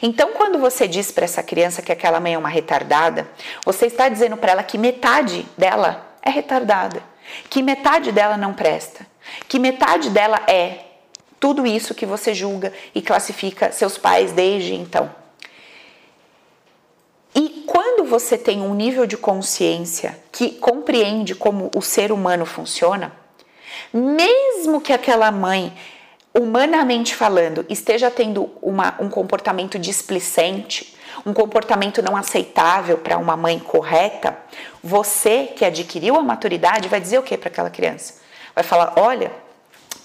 [0.03, 3.29] Então, quando você diz para essa criança que aquela mãe é uma retardada,
[3.65, 7.01] você está dizendo para ela que metade dela é retardada,
[7.49, 9.07] que metade dela não presta,
[9.47, 10.87] que metade dela é
[11.39, 15.09] tudo isso que você julga e classifica seus pais desde então.
[17.33, 23.13] E quando você tem um nível de consciência que compreende como o ser humano funciona,
[23.93, 25.73] mesmo que aquela mãe
[26.35, 33.59] humanamente falando, esteja tendo uma, um comportamento displicente, um comportamento não aceitável para uma mãe
[33.59, 34.37] correta,
[34.83, 38.15] você que adquiriu a maturidade vai dizer o que para aquela criança?
[38.55, 39.33] Vai falar: olha,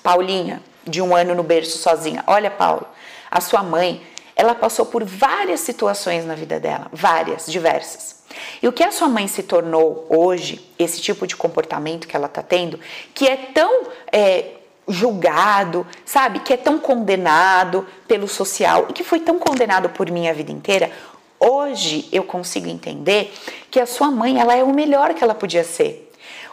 [0.02, 2.86] Paulinha, de um ano no berço sozinha, olha, Paulo,
[3.30, 4.02] a sua mãe,
[4.36, 8.24] ela passou por várias situações na vida dela, várias, diversas.
[8.62, 12.26] E o que a sua mãe se tornou hoje, esse tipo de comportamento que ela
[12.26, 12.80] está tendo,
[13.14, 14.46] que é tão é,
[14.88, 16.40] julgado, sabe?
[16.40, 20.52] Que é tão condenado pelo social e que foi tão condenado por mim a vida
[20.52, 20.92] inteira.
[21.40, 23.34] Hoje eu consigo entender
[23.70, 26.12] que a sua mãe ela é o melhor que ela podia ser.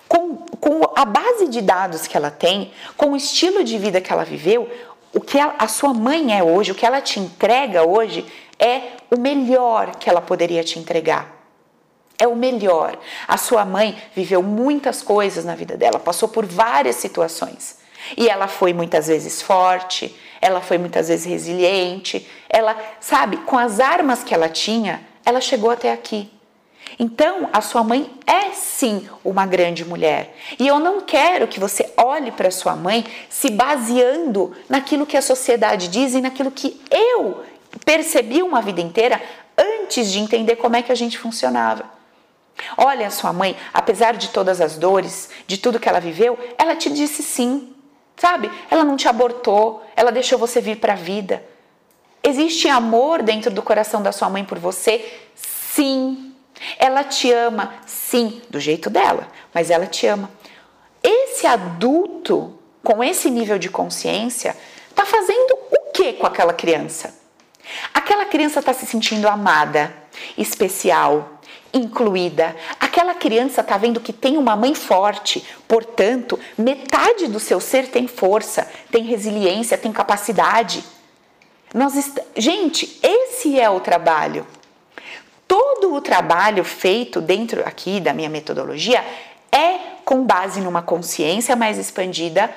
[0.08, 4.12] Com, com a base de dados que ela tem, com o estilo de vida que
[4.12, 4.68] ela viveu,
[5.12, 8.26] o que a, a sua mãe é hoje, o que ela te entrega hoje,
[8.58, 11.40] é o melhor que ela poderia te entregar
[12.20, 12.98] é o melhor.
[13.26, 17.79] A sua mãe viveu muitas coisas na vida dela, passou por várias situações.
[18.16, 23.80] E ela foi muitas vezes forte, ela foi muitas vezes resiliente, ela, sabe, com as
[23.80, 26.30] armas que ela tinha, ela chegou até aqui.
[26.98, 30.34] Então, a sua mãe é sim uma grande mulher.
[30.58, 35.22] E eu não quero que você olhe para sua mãe se baseando naquilo que a
[35.22, 37.44] sociedade diz e naquilo que eu
[37.84, 39.20] percebi uma vida inteira
[39.56, 41.84] antes de entender como é que a gente funcionava.
[42.76, 46.74] Olha, a sua mãe, apesar de todas as dores, de tudo que ela viveu, ela
[46.76, 47.74] te disse sim.
[48.20, 48.50] Sabe?
[48.70, 51.42] Ela não te abortou, ela deixou você vir para a vida.
[52.22, 55.10] Existe amor dentro do coração da sua mãe por você?
[55.34, 56.34] Sim.
[56.78, 60.30] Ela te ama, sim, do jeito dela, mas ela te ama.
[61.02, 64.54] Esse adulto com esse nível de consciência
[64.90, 67.18] está fazendo o que com aquela criança?
[67.94, 69.94] Aquela criança está se sentindo amada,
[70.36, 71.39] especial,
[71.72, 72.56] incluída.
[72.78, 78.06] Aquela criança está vendo que tem uma mãe forte, portanto, metade do seu ser tem
[78.06, 80.84] força, tem resiliência, tem capacidade.
[81.72, 82.20] Nós est...
[82.36, 84.46] Gente, esse é o trabalho.
[85.46, 89.04] todo o trabalho feito dentro aqui da minha metodologia
[89.50, 92.54] é com base numa consciência mais expandida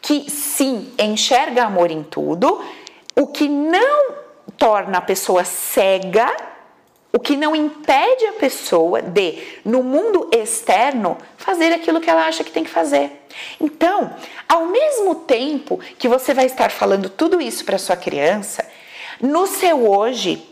[0.00, 2.64] que sim enxerga amor em tudo,
[3.14, 4.14] o que não
[4.56, 6.34] torna a pessoa cega,
[7.12, 12.42] o que não impede a pessoa de, no mundo externo, fazer aquilo que ela acha
[12.42, 13.10] que tem que fazer.
[13.60, 14.14] Então,
[14.48, 18.66] ao mesmo tempo que você vai estar falando tudo isso para sua criança,
[19.20, 20.42] no seu hoje,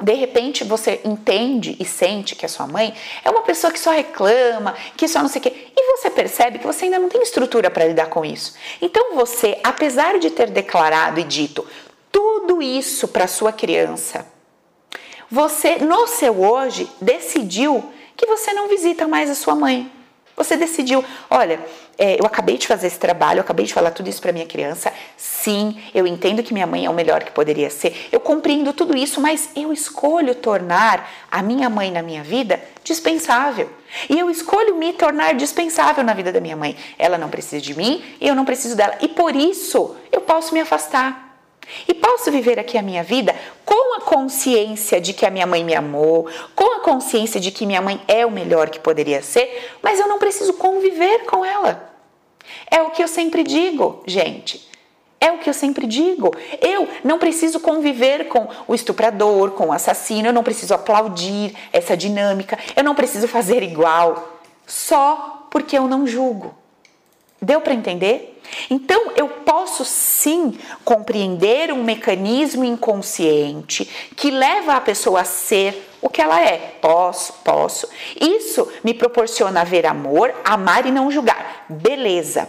[0.00, 3.90] de repente você entende e sente que a sua mãe é uma pessoa que só
[3.90, 7.20] reclama, que só não sei o quê, e você percebe que você ainda não tem
[7.20, 8.54] estrutura para lidar com isso.
[8.80, 11.66] Então você, apesar de ter declarado e dito
[12.10, 14.24] tudo isso para sua criança,
[15.30, 17.84] você no seu hoje decidiu
[18.16, 19.90] que você não visita mais a sua mãe.
[20.36, 21.58] Você decidiu, olha,
[21.98, 24.46] é, eu acabei de fazer esse trabalho, eu acabei de falar tudo isso para minha
[24.46, 24.92] criança.
[25.16, 28.08] Sim, eu entendo que minha mãe é o melhor que poderia ser.
[28.12, 33.68] Eu compreendo tudo isso, mas eu escolho tornar a minha mãe na minha vida dispensável.
[34.08, 36.76] E eu escolho me tornar dispensável na vida da minha mãe.
[36.96, 38.96] Ela não precisa de mim e eu não preciso dela.
[39.00, 41.27] E por isso eu posso me afastar.
[41.86, 45.62] E posso viver aqui a minha vida com a consciência de que a minha mãe
[45.64, 49.76] me amou, com a consciência de que minha mãe é o melhor que poderia ser,
[49.82, 51.92] mas eu não preciso conviver com ela.
[52.70, 54.68] É o que eu sempre digo, gente.
[55.20, 56.32] É o que eu sempre digo.
[56.60, 61.96] Eu não preciso conviver com o estuprador, com o assassino, eu não preciso aplaudir essa
[61.96, 66.54] dinâmica, eu não preciso fazer igual, só porque eu não julgo.
[67.40, 68.40] Deu para entender?
[68.68, 73.84] Então eu posso sim compreender um mecanismo inconsciente
[74.16, 76.76] que leva a pessoa a ser o que ela é.
[76.80, 77.88] Posso, posso.
[78.20, 81.66] Isso me proporciona ver amor, amar e não julgar.
[81.68, 82.48] Beleza.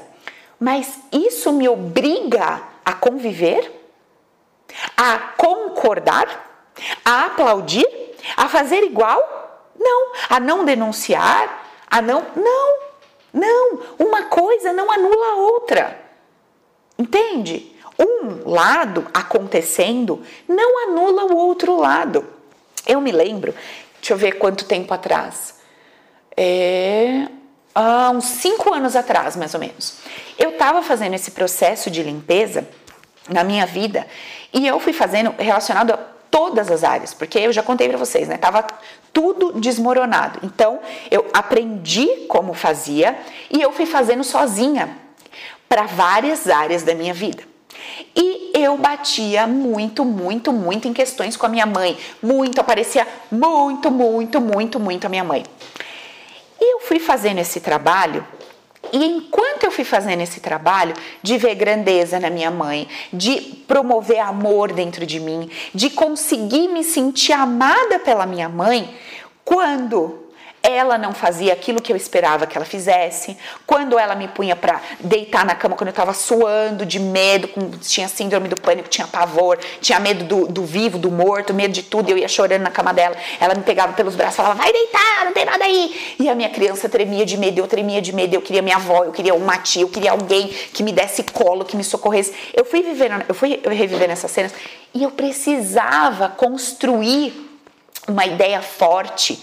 [0.60, 3.72] Mas isso me obriga a conviver?
[4.98, 6.74] A concordar?
[7.06, 7.88] A aplaudir?
[8.36, 9.22] A fazer igual?
[9.78, 10.14] Não.
[10.30, 11.64] A não denunciar?
[11.90, 12.26] A não.
[12.36, 12.90] Não.
[13.32, 14.39] Não, uma coisa
[14.74, 16.00] não anula a outra.
[16.98, 17.76] Entende?
[17.98, 22.26] Um lado acontecendo não anula o outro lado.
[22.86, 23.54] Eu me lembro,
[24.00, 25.56] deixa eu ver quanto tempo atrás.
[26.36, 27.28] É,
[27.76, 30.00] há uns cinco anos atrás, mais ou menos.
[30.38, 32.68] Eu estava fazendo esse processo de limpeza
[33.28, 34.08] na minha vida
[34.54, 35.98] e eu fui fazendo relacionado a
[36.32, 38.38] todas as áreas, porque eu já contei para vocês, né?
[38.38, 38.66] Tava
[39.14, 40.40] tudo desmoronado.
[40.44, 40.80] Então,
[41.10, 43.18] eu aprendi como fazia
[43.50, 44.90] e eu fui fazendo sozinha
[45.68, 47.44] para várias áreas da minha vida.
[48.16, 51.98] E eu batia muito, muito, muito em questões com a minha mãe.
[52.22, 55.44] Muito, aparecia muito, muito, muito, muito a minha mãe.
[56.60, 58.26] E eu fui fazendo esse trabalho
[58.92, 64.20] e enquanto eu fui fazendo esse trabalho de ver grandeza na minha mãe, de promover
[64.20, 68.94] amor dentro de mim, de conseguir me sentir amada pela minha mãe,
[69.44, 70.19] quando
[70.62, 73.38] ela não fazia aquilo que eu esperava que ela fizesse.
[73.66, 77.72] Quando ela me punha para deitar na cama, quando eu estava suando de medo, com,
[77.72, 81.84] tinha síndrome do pânico, tinha pavor, tinha medo do, do, vivo, do morto, medo de
[81.84, 83.16] tudo, eu ia chorando na cama dela.
[83.40, 86.16] Ela me pegava pelos braços, falava: "Vai deitar, não tem nada aí".
[86.20, 89.06] E a minha criança tremia de medo, eu tremia de medo, eu queria minha avó,
[89.06, 92.34] eu queria uma tia, eu queria alguém que me desse colo, que me socorresse.
[92.54, 94.54] Eu fui vivendo, eu fui revivendo essas cenas
[94.94, 97.48] e eu precisava construir
[98.08, 99.40] uma ideia forte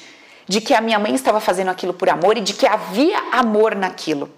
[0.49, 3.75] de que a minha mãe estava fazendo aquilo por amor e de que havia amor
[3.75, 4.31] naquilo.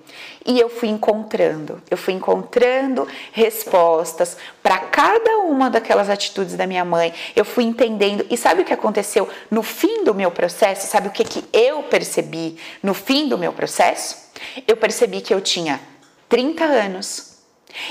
[0.47, 6.85] E eu fui encontrando, eu fui encontrando respostas para cada uma daquelas atitudes da minha
[6.85, 7.13] mãe.
[7.37, 8.25] Eu fui entendendo.
[8.31, 10.87] E sabe o que aconteceu no fim do meu processo?
[10.87, 14.17] Sabe o que, que eu percebi no fim do meu processo?
[14.67, 15.81] Eu percebi que eu tinha
[16.31, 17.39] 30 anos.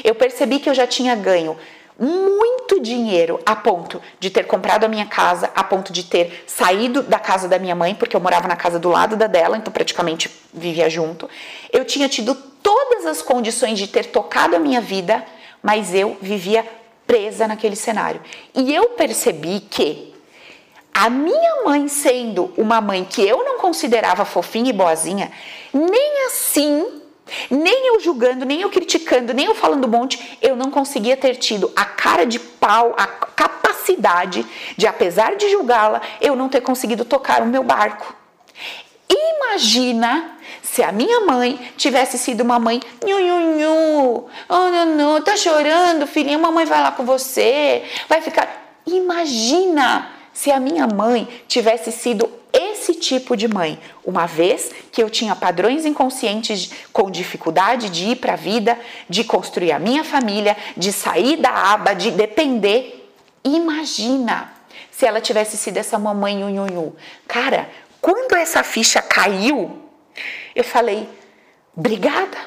[0.04, 1.56] Eu percebi que eu já tinha ganho
[2.00, 7.02] muito dinheiro a ponto de ter comprado a minha casa, a ponto de ter saído
[7.02, 9.74] da casa da minha mãe, porque eu morava na casa do lado da dela, então
[9.74, 11.30] praticamente vivia junto.
[11.72, 15.26] Eu tinha tido todas as condições de ter tocado a minha vida,
[15.64, 16.66] mas eu vivia
[17.08, 18.22] presa naquele cenário.
[18.54, 20.14] E eu percebi que
[20.94, 25.32] a minha mãe sendo uma mãe que eu não considerava fofinha e boazinha,
[25.74, 27.02] nem assim
[27.50, 31.36] nem eu julgando, nem eu criticando, nem eu falando um monte, eu não conseguia ter
[31.36, 37.06] tido a cara de pau, a capacidade de, apesar de julgá-la, eu não ter conseguido
[37.06, 38.16] tocar o meu barco.
[39.10, 44.30] Imagina se a minha mãe tivesse sido uma mãe nhu, nhu, nhu.
[44.50, 48.48] Oh, não, não, tá chorando, filhinha, mamãe vai lá com você, vai ficar.
[48.86, 55.10] Imagina se a minha mãe tivesse sido esse tipo de mãe, uma vez que eu
[55.10, 58.80] tinha padrões inconscientes com dificuldade de ir para a vida,
[59.10, 63.12] de construir a minha família, de sair da aba, de depender.
[63.44, 64.54] Imagina
[64.92, 66.96] se ela tivesse sido essa mamãe unhunhu.
[67.28, 67.70] Cara,
[68.02, 69.82] quando essa ficha caiu,
[70.56, 71.08] eu falei,
[71.76, 72.38] obrigada.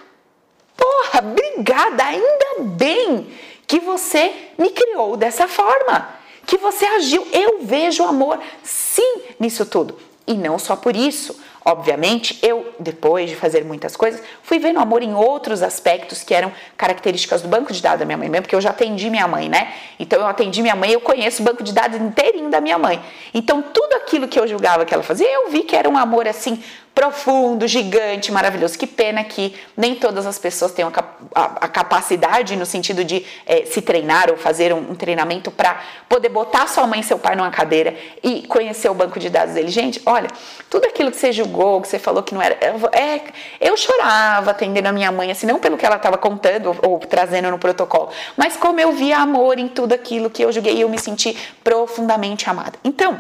[0.77, 3.31] Porra, obrigada, ainda bem
[3.67, 6.09] que você me criou dessa forma,
[6.51, 7.25] que você agiu.
[7.33, 9.97] Eu vejo amor sim nisso tudo.
[10.27, 11.41] E não só por isso.
[11.65, 16.51] Obviamente, eu, depois de fazer muitas coisas, fui vendo amor em outros aspectos que eram
[16.77, 19.49] características do banco de dados da minha mãe mesmo, porque eu já atendi minha mãe,
[19.49, 19.73] né?
[19.97, 23.01] Então eu atendi minha mãe, eu conheço o banco de dados inteirinho da minha mãe.
[23.33, 26.27] Então tudo aquilo que eu julgava que ela fazia, eu vi que era um amor
[26.27, 26.61] assim
[27.01, 28.79] profundo, gigante, maravilhoso.
[28.79, 33.25] Que pena que nem todas as pessoas têm a, a, a capacidade no sentido de
[33.47, 35.81] é, se treinar ou fazer um, um treinamento para
[36.11, 39.55] poder botar sua mãe e seu pai numa cadeira e conhecer o banco de dados
[39.55, 39.69] dele.
[39.69, 40.29] Gente, olha,
[40.69, 42.59] tudo aquilo que você julgou, que você falou que não era.
[42.93, 43.23] É,
[43.59, 46.99] eu chorava atendendo a minha mãe, assim, não pelo que ela estava contando ou, ou
[46.99, 50.83] trazendo no protocolo, mas como eu via amor em tudo aquilo que eu julguei e
[50.83, 51.35] eu me senti
[51.65, 52.79] profundamente amada.
[52.85, 53.19] Então,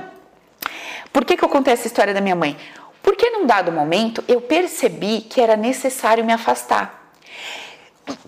[1.13, 2.57] por que, que eu contei essa história da minha mãe?
[3.03, 7.01] Porque num dado momento eu percebi que era necessário me afastar.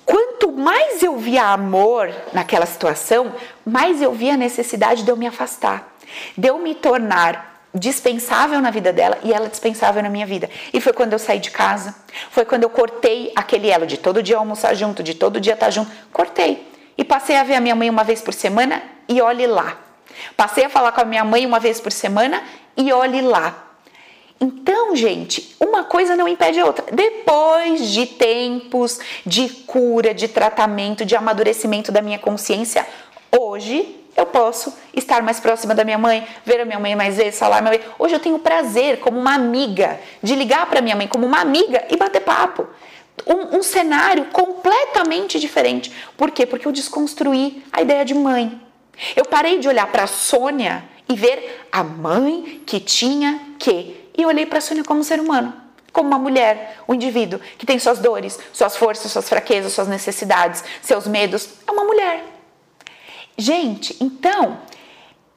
[0.05, 3.33] Quanto mais eu via amor naquela situação,
[3.65, 5.97] mais eu via a necessidade de eu me afastar,
[6.37, 10.49] de eu me tornar dispensável na vida dela e ela dispensável na minha vida.
[10.73, 11.95] E foi quando eu saí de casa,
[12.31, 15.71] foi quando eu cortei aquele elo de todo dia almoçar junto, de todo dia estar
[15.71, 16.71] junto, cortei.
[16.97, 19.79] E passei a ver a minha mãe uma vez por semana e olhe lá.
[20.37, 22.43] Passei a falar com a minha mãe uma vez por semana
[22.77, 23.72] e olhe lá.
[24.43, 26.85] Então, gente, uma coisa não impede a outra.
[26.93, 32.85] Depois de tempos de cura, de tratamento, de amadurecimento da minha consciência,
[33.31, 37.39] hoje eu posso estar mais próxima da minha mãe, ver a minha mãe mais vezes,
[37.39, 37.81] falar minha mãe.
[37.97, 41.85] Hoje eu tenho prazer, como uma amiga, de ligar para minha mãe como uma amiga
[41.89, 42.67] e bater papo.
[43.25, 45.93] Um, um cenário completamente diferente.
[46.17, 46.47] Por quê?
[46.47, 48.61] Porque eu desconstruí a ideia de mãe.
[49.15, 54.27] Eu parei de olhar para a Sônia e ver a mãe que tinha que e
[54.27, 55.55] olhei para a Sônia como um ser humano,
[55.93, 60.63] como uma mulher, um indivíduo que tem suas dores, suas forças, suas fraquezas, suas necessidades,
[60.81, 61.49] seus medos.
[61.67, 62.25] É uma mulher.
[63.37, 64.59] Gente, então,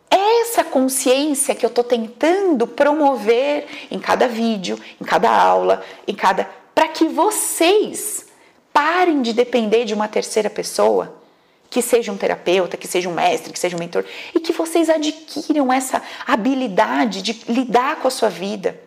[0.09, 6.49] essa consciência que eu estou tentando promover em cada vídeo, em cada aula, em cada.
[6.73, 8.26] para que vocês
[8.71, 11.24] parem de depender de uma terceira pessoa
[11.70, 14.89] que seja um terapeuta, que seja um mestre, que seja um mentor, e que vocês
[14.89, 18.80] adquiram essa habilidade de lidar com a sua vida,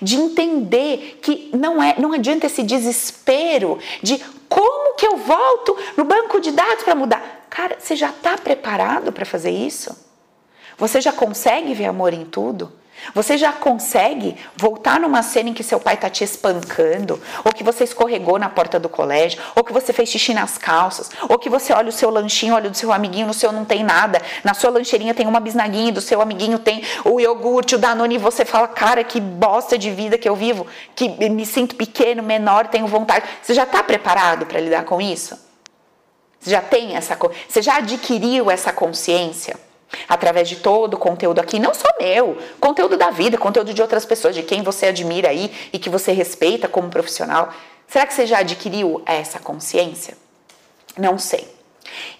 [0.00, 4.18] de entender que não é, não adianta esse desespero de
[4.48, 7.46] como que eu volto no banco de dados para mudar.
[7.50, 9.96] Cara, você já está preparado para fazer isso?
[10.78, 12.72] Você já consegue ver amor em tudo?
[13.14, 17.62] Você já consegue voltar numa cena em que seu pai tá te espancando, ou que
[17.62, 21.48] você escorregou na porta do colégio, ou que você fez xixi nas calças, ou que
[21.48, 24.54] você olha o seu lanchinho, olha do seu amiguinho, no seu não tem nada, na
[24.54, 28.44] sua lancheirinha tem uma bisnaguinha, do seu amiguinho tem o iogurte, o Danone, e você
[28.44, 32.86] fala, cara, que bosta de vida que eu vivo, que me sinto pequeno, menor, tenho
[32.86, 33.24] vontade.
[33.42, 35.38] Você já está preparado para lidar com isso?
[36.40, 37.18] Você já tem essa,
[37.48, 39.65] você já adquiriu essa consciência?
[40.08, 44.04] Através de todo o conteúdo aqui, não só meu, conteúdo da vida, conteúdo de outras
[44.04, 47.52] pessoas, de quem você admira aí e que você respeita como profissional.
[47.86, 50.16] Será que você já adquiriu essa consciência?
[50.96, 51.56] Não sei.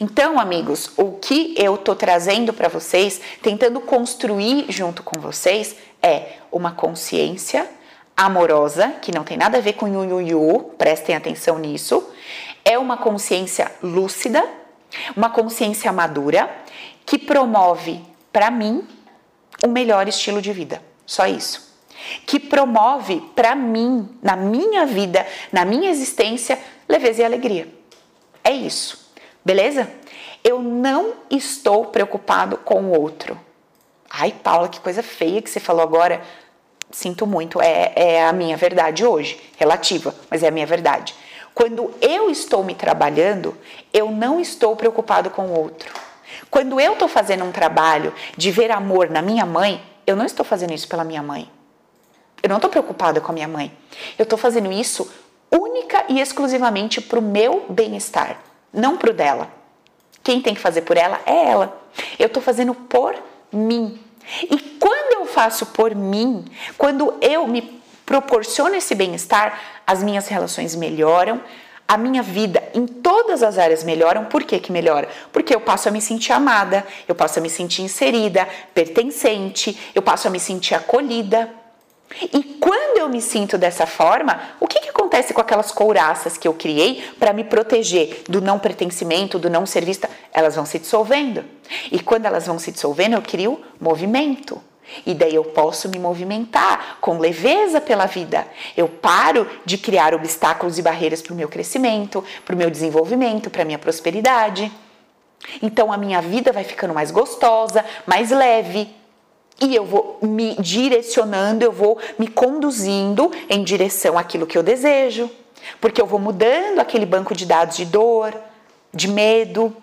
[0.01, 6.35] Então, amigos, o que eu tô trazendo para vocês, tentando construir junto com vocês, é
[6.53, 7.69] uma consciência
[8.17, 12.09] amorosa, que não tem nada a ver com yu, yu, yu prestem atenção nisso.
[12.65, 14.45] É uma consciência lúcida,
[15.17, 16.49] uma consciência madura
[17.07, 18.03] que promove
[18.33, 18.87] para mim
[19.65, 20.83] o melhor estilo de vida.
[21.07, 21.75] Só isso.
[22.27, 27.73] Que promove para mim, na minha vida, na minha existência, leveza e alegria.
[28.45, 29.11] É isso.
[29.45, 29.89] Beleza?
[30.43, 33.41] Eu não estou preocupado com o outro.
[34.11, 36.21] Ai, Paula, que coisa feia que você falou agora.
[36.91, 41.15] Sinto muito, é, é a minha verdade hoje, relativa, mas é a minha verdade.
[41.53, 43.57] Quando eu estou me trabalhando,
[43.93, 46.06] eu não estou preocupado com o outro.
[46.51, 50.45] Quando eu estou fazendo um trabalho de ver amor na minha mãe, eu não estou
[50.45, 51.51] fazendo isso pela minha mãe.
[52.43, 53.73] Eu não estou preocupada com a minha mãe.
[54.19, 55.11] Eu estou fazendo isso
[55.51, 58.39] única e exclusivamente para o meu bem-estar,
[58.73, 59.51] não para o dela.
[60.23, 61.81] Quem tem que fazer por ela é ela.
[62.19, 63.15] Eu estou fazendo por
[63.53, 64.01] mim.
[64.43, 66.45] E quando eu faço por mim,
[66.77, 71.41] quando eu me proporciono esse bem-estar, as minhas relações melhoram,
[71.89, 74.25] a minha vida em todas as áreas melhoram.
[74.25, 75.09] Por que que melhora?
[75.33, 80.03] Porque eu passo a me sentir amada, eu passo a me sentir inserida, pertencente, eu
[80.03, 81.49] passo a me sentir acolhida.
[82.21, 86.47] E quando eu me sinto dessa forma, o que, que acontece com aquelas couraças que
[86.47, 90.09] eu criei para me proteger do não pertencimento, do não ser vista?
[90.33, 91.45] Elas vão se dissolvendo.
[91.91, 94.61] E quando elas vão se dissolvendo, eu crio movimento.
[95.05, 98.47] E daí eu posso me movimentar com leveza pela vida.
[98.77, 103.51] Eu paro de criar obstáculos e barreiras para o meu crescimento, para o meu desenvolvimento,
[103.51, 104.71] para a minha prosperidade.
[105.63, 108.89] Então a minha vida vai ficando mais gostosa, mais leve.
[109.61, 115.31] E eu vou me direcionando, eu vou me conduzindo em direção àquilo que eu desejo.
[115.81, 118.35] Porque eu vou mudando aquele banco de dados de dor,
[118.93, 119.75] de medo.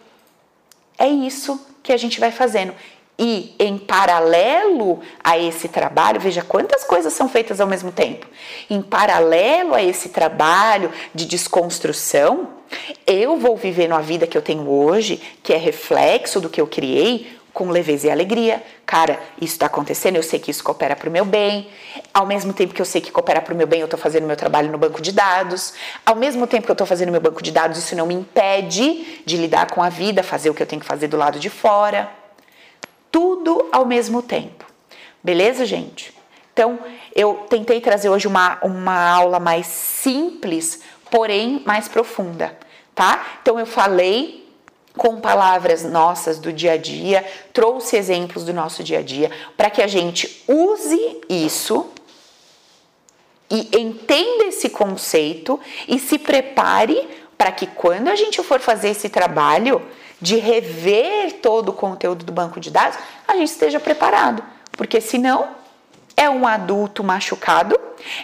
[0.98, 2.74] É isso que a gente vai fazendo.
[3.26, 8.28] E em paralelo a esse trabalho, veja quantas coisas são feitas ao mesmo tempo.
[8.70, 12.50] Em paralelo a esse trabalho de desconstrução,
[13.08, 16.68] eu vou vivendo a vida que eu tenho hoje, que é reflexo do que eu
[16.68, 18.62] criei, com leveza e alegria.
[18.86, 21.70] Cara, isso está acontecendo, eu sei que isso coopera para o meu bem.
[22.14, 24.28] Ao mesmo tempo que eu sei que coopera para o meu bem, eu estou fazendo
[24.28, 25.74] meu trabalho no banco de dados.
[26.06, 29.22] Ao mesmo tempo que eu estou fazendo meu banco de dados, isso não me impede
[29.26, 31.50] de lidar com a vida, fazer o que eu tenho que fazer do lado de
[31.50, 32.22] fora
[33.14, 34.66] tudo ao mesmo tempo.
[35.24, 36.12] Beleza, gente?
[36.52, 36.80] Então,
[37.16, 42.58] eu tentei trazer hoje uma, uma aula mais simples, porém mais profunda,
[42.96, 43.38] tá?
[43.42, 44.52] Então, eu falei
[44.98, 49.70] com palavras nossas do dia a dia, trouxe exemplos do nosso dia a dia, para
[49.70, 51.92] que a gente use isso
[53.50, 57.08] e entenda esse conceito e se prepare
[57.38, 59.82] para que quando a gente for fazer esse trabalho,
[60.22, 62.98] de rever todo o conteúdo do banco de dados,
[63.28, 65.50] a gente esteja preparado, porque senão
[66.16, 67.80] é um adulto machucado,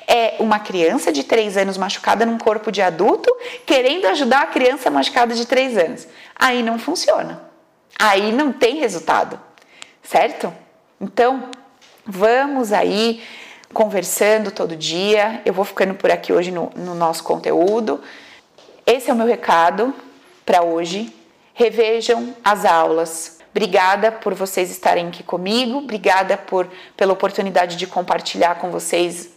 [0.08, 3.30] é uma criança de 3 anos machucada num corpo de adulto
[3.66, 6.08] querendo ajudar a criança machucada de 3 anos.
[6.36, 7.42] Aí não funciona.
[7.98, 9.40] Aí não tem resultado,
[10.04, 10.54] certo?
[11.02, 11.50] Então,
[12.06, 13.22] vamos aí
[13.74, 15.42] conversando todo dia.
[15.46, 18.02] Eu vou ficando por aqui hoje no, no nosso conteúdo.
[18.86, 19.94] Esse é o meu recado
[20.46, 21.14] para hoje
[21.60, 23.38] revejam as aulas.
[23.51, 29.32] Obrigada por vocês estarem aqui comigo, obrigada por, pela oportunidade de compartilhar com vocês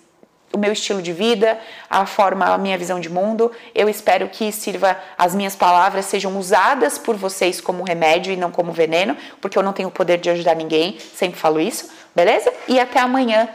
[0.53, 1.59] o meu estilo de vida,
[1.91, 3.51] a forma, a minha visão de mundo.
[3.75, 8.53] Eu espero que sirva as minhas palavras sejam usadas por vocês como remédio e não
[8.53, 12.53] como veneno, porque eu não tenho o poder de ajudar ninguém, sempre falo isso, beleza?
[12.69, 13.49] E até amanhã.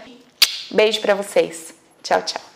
[0.71, 1.73] Beijo para vocês.
[2.03, 2.46] Tchau, tchau.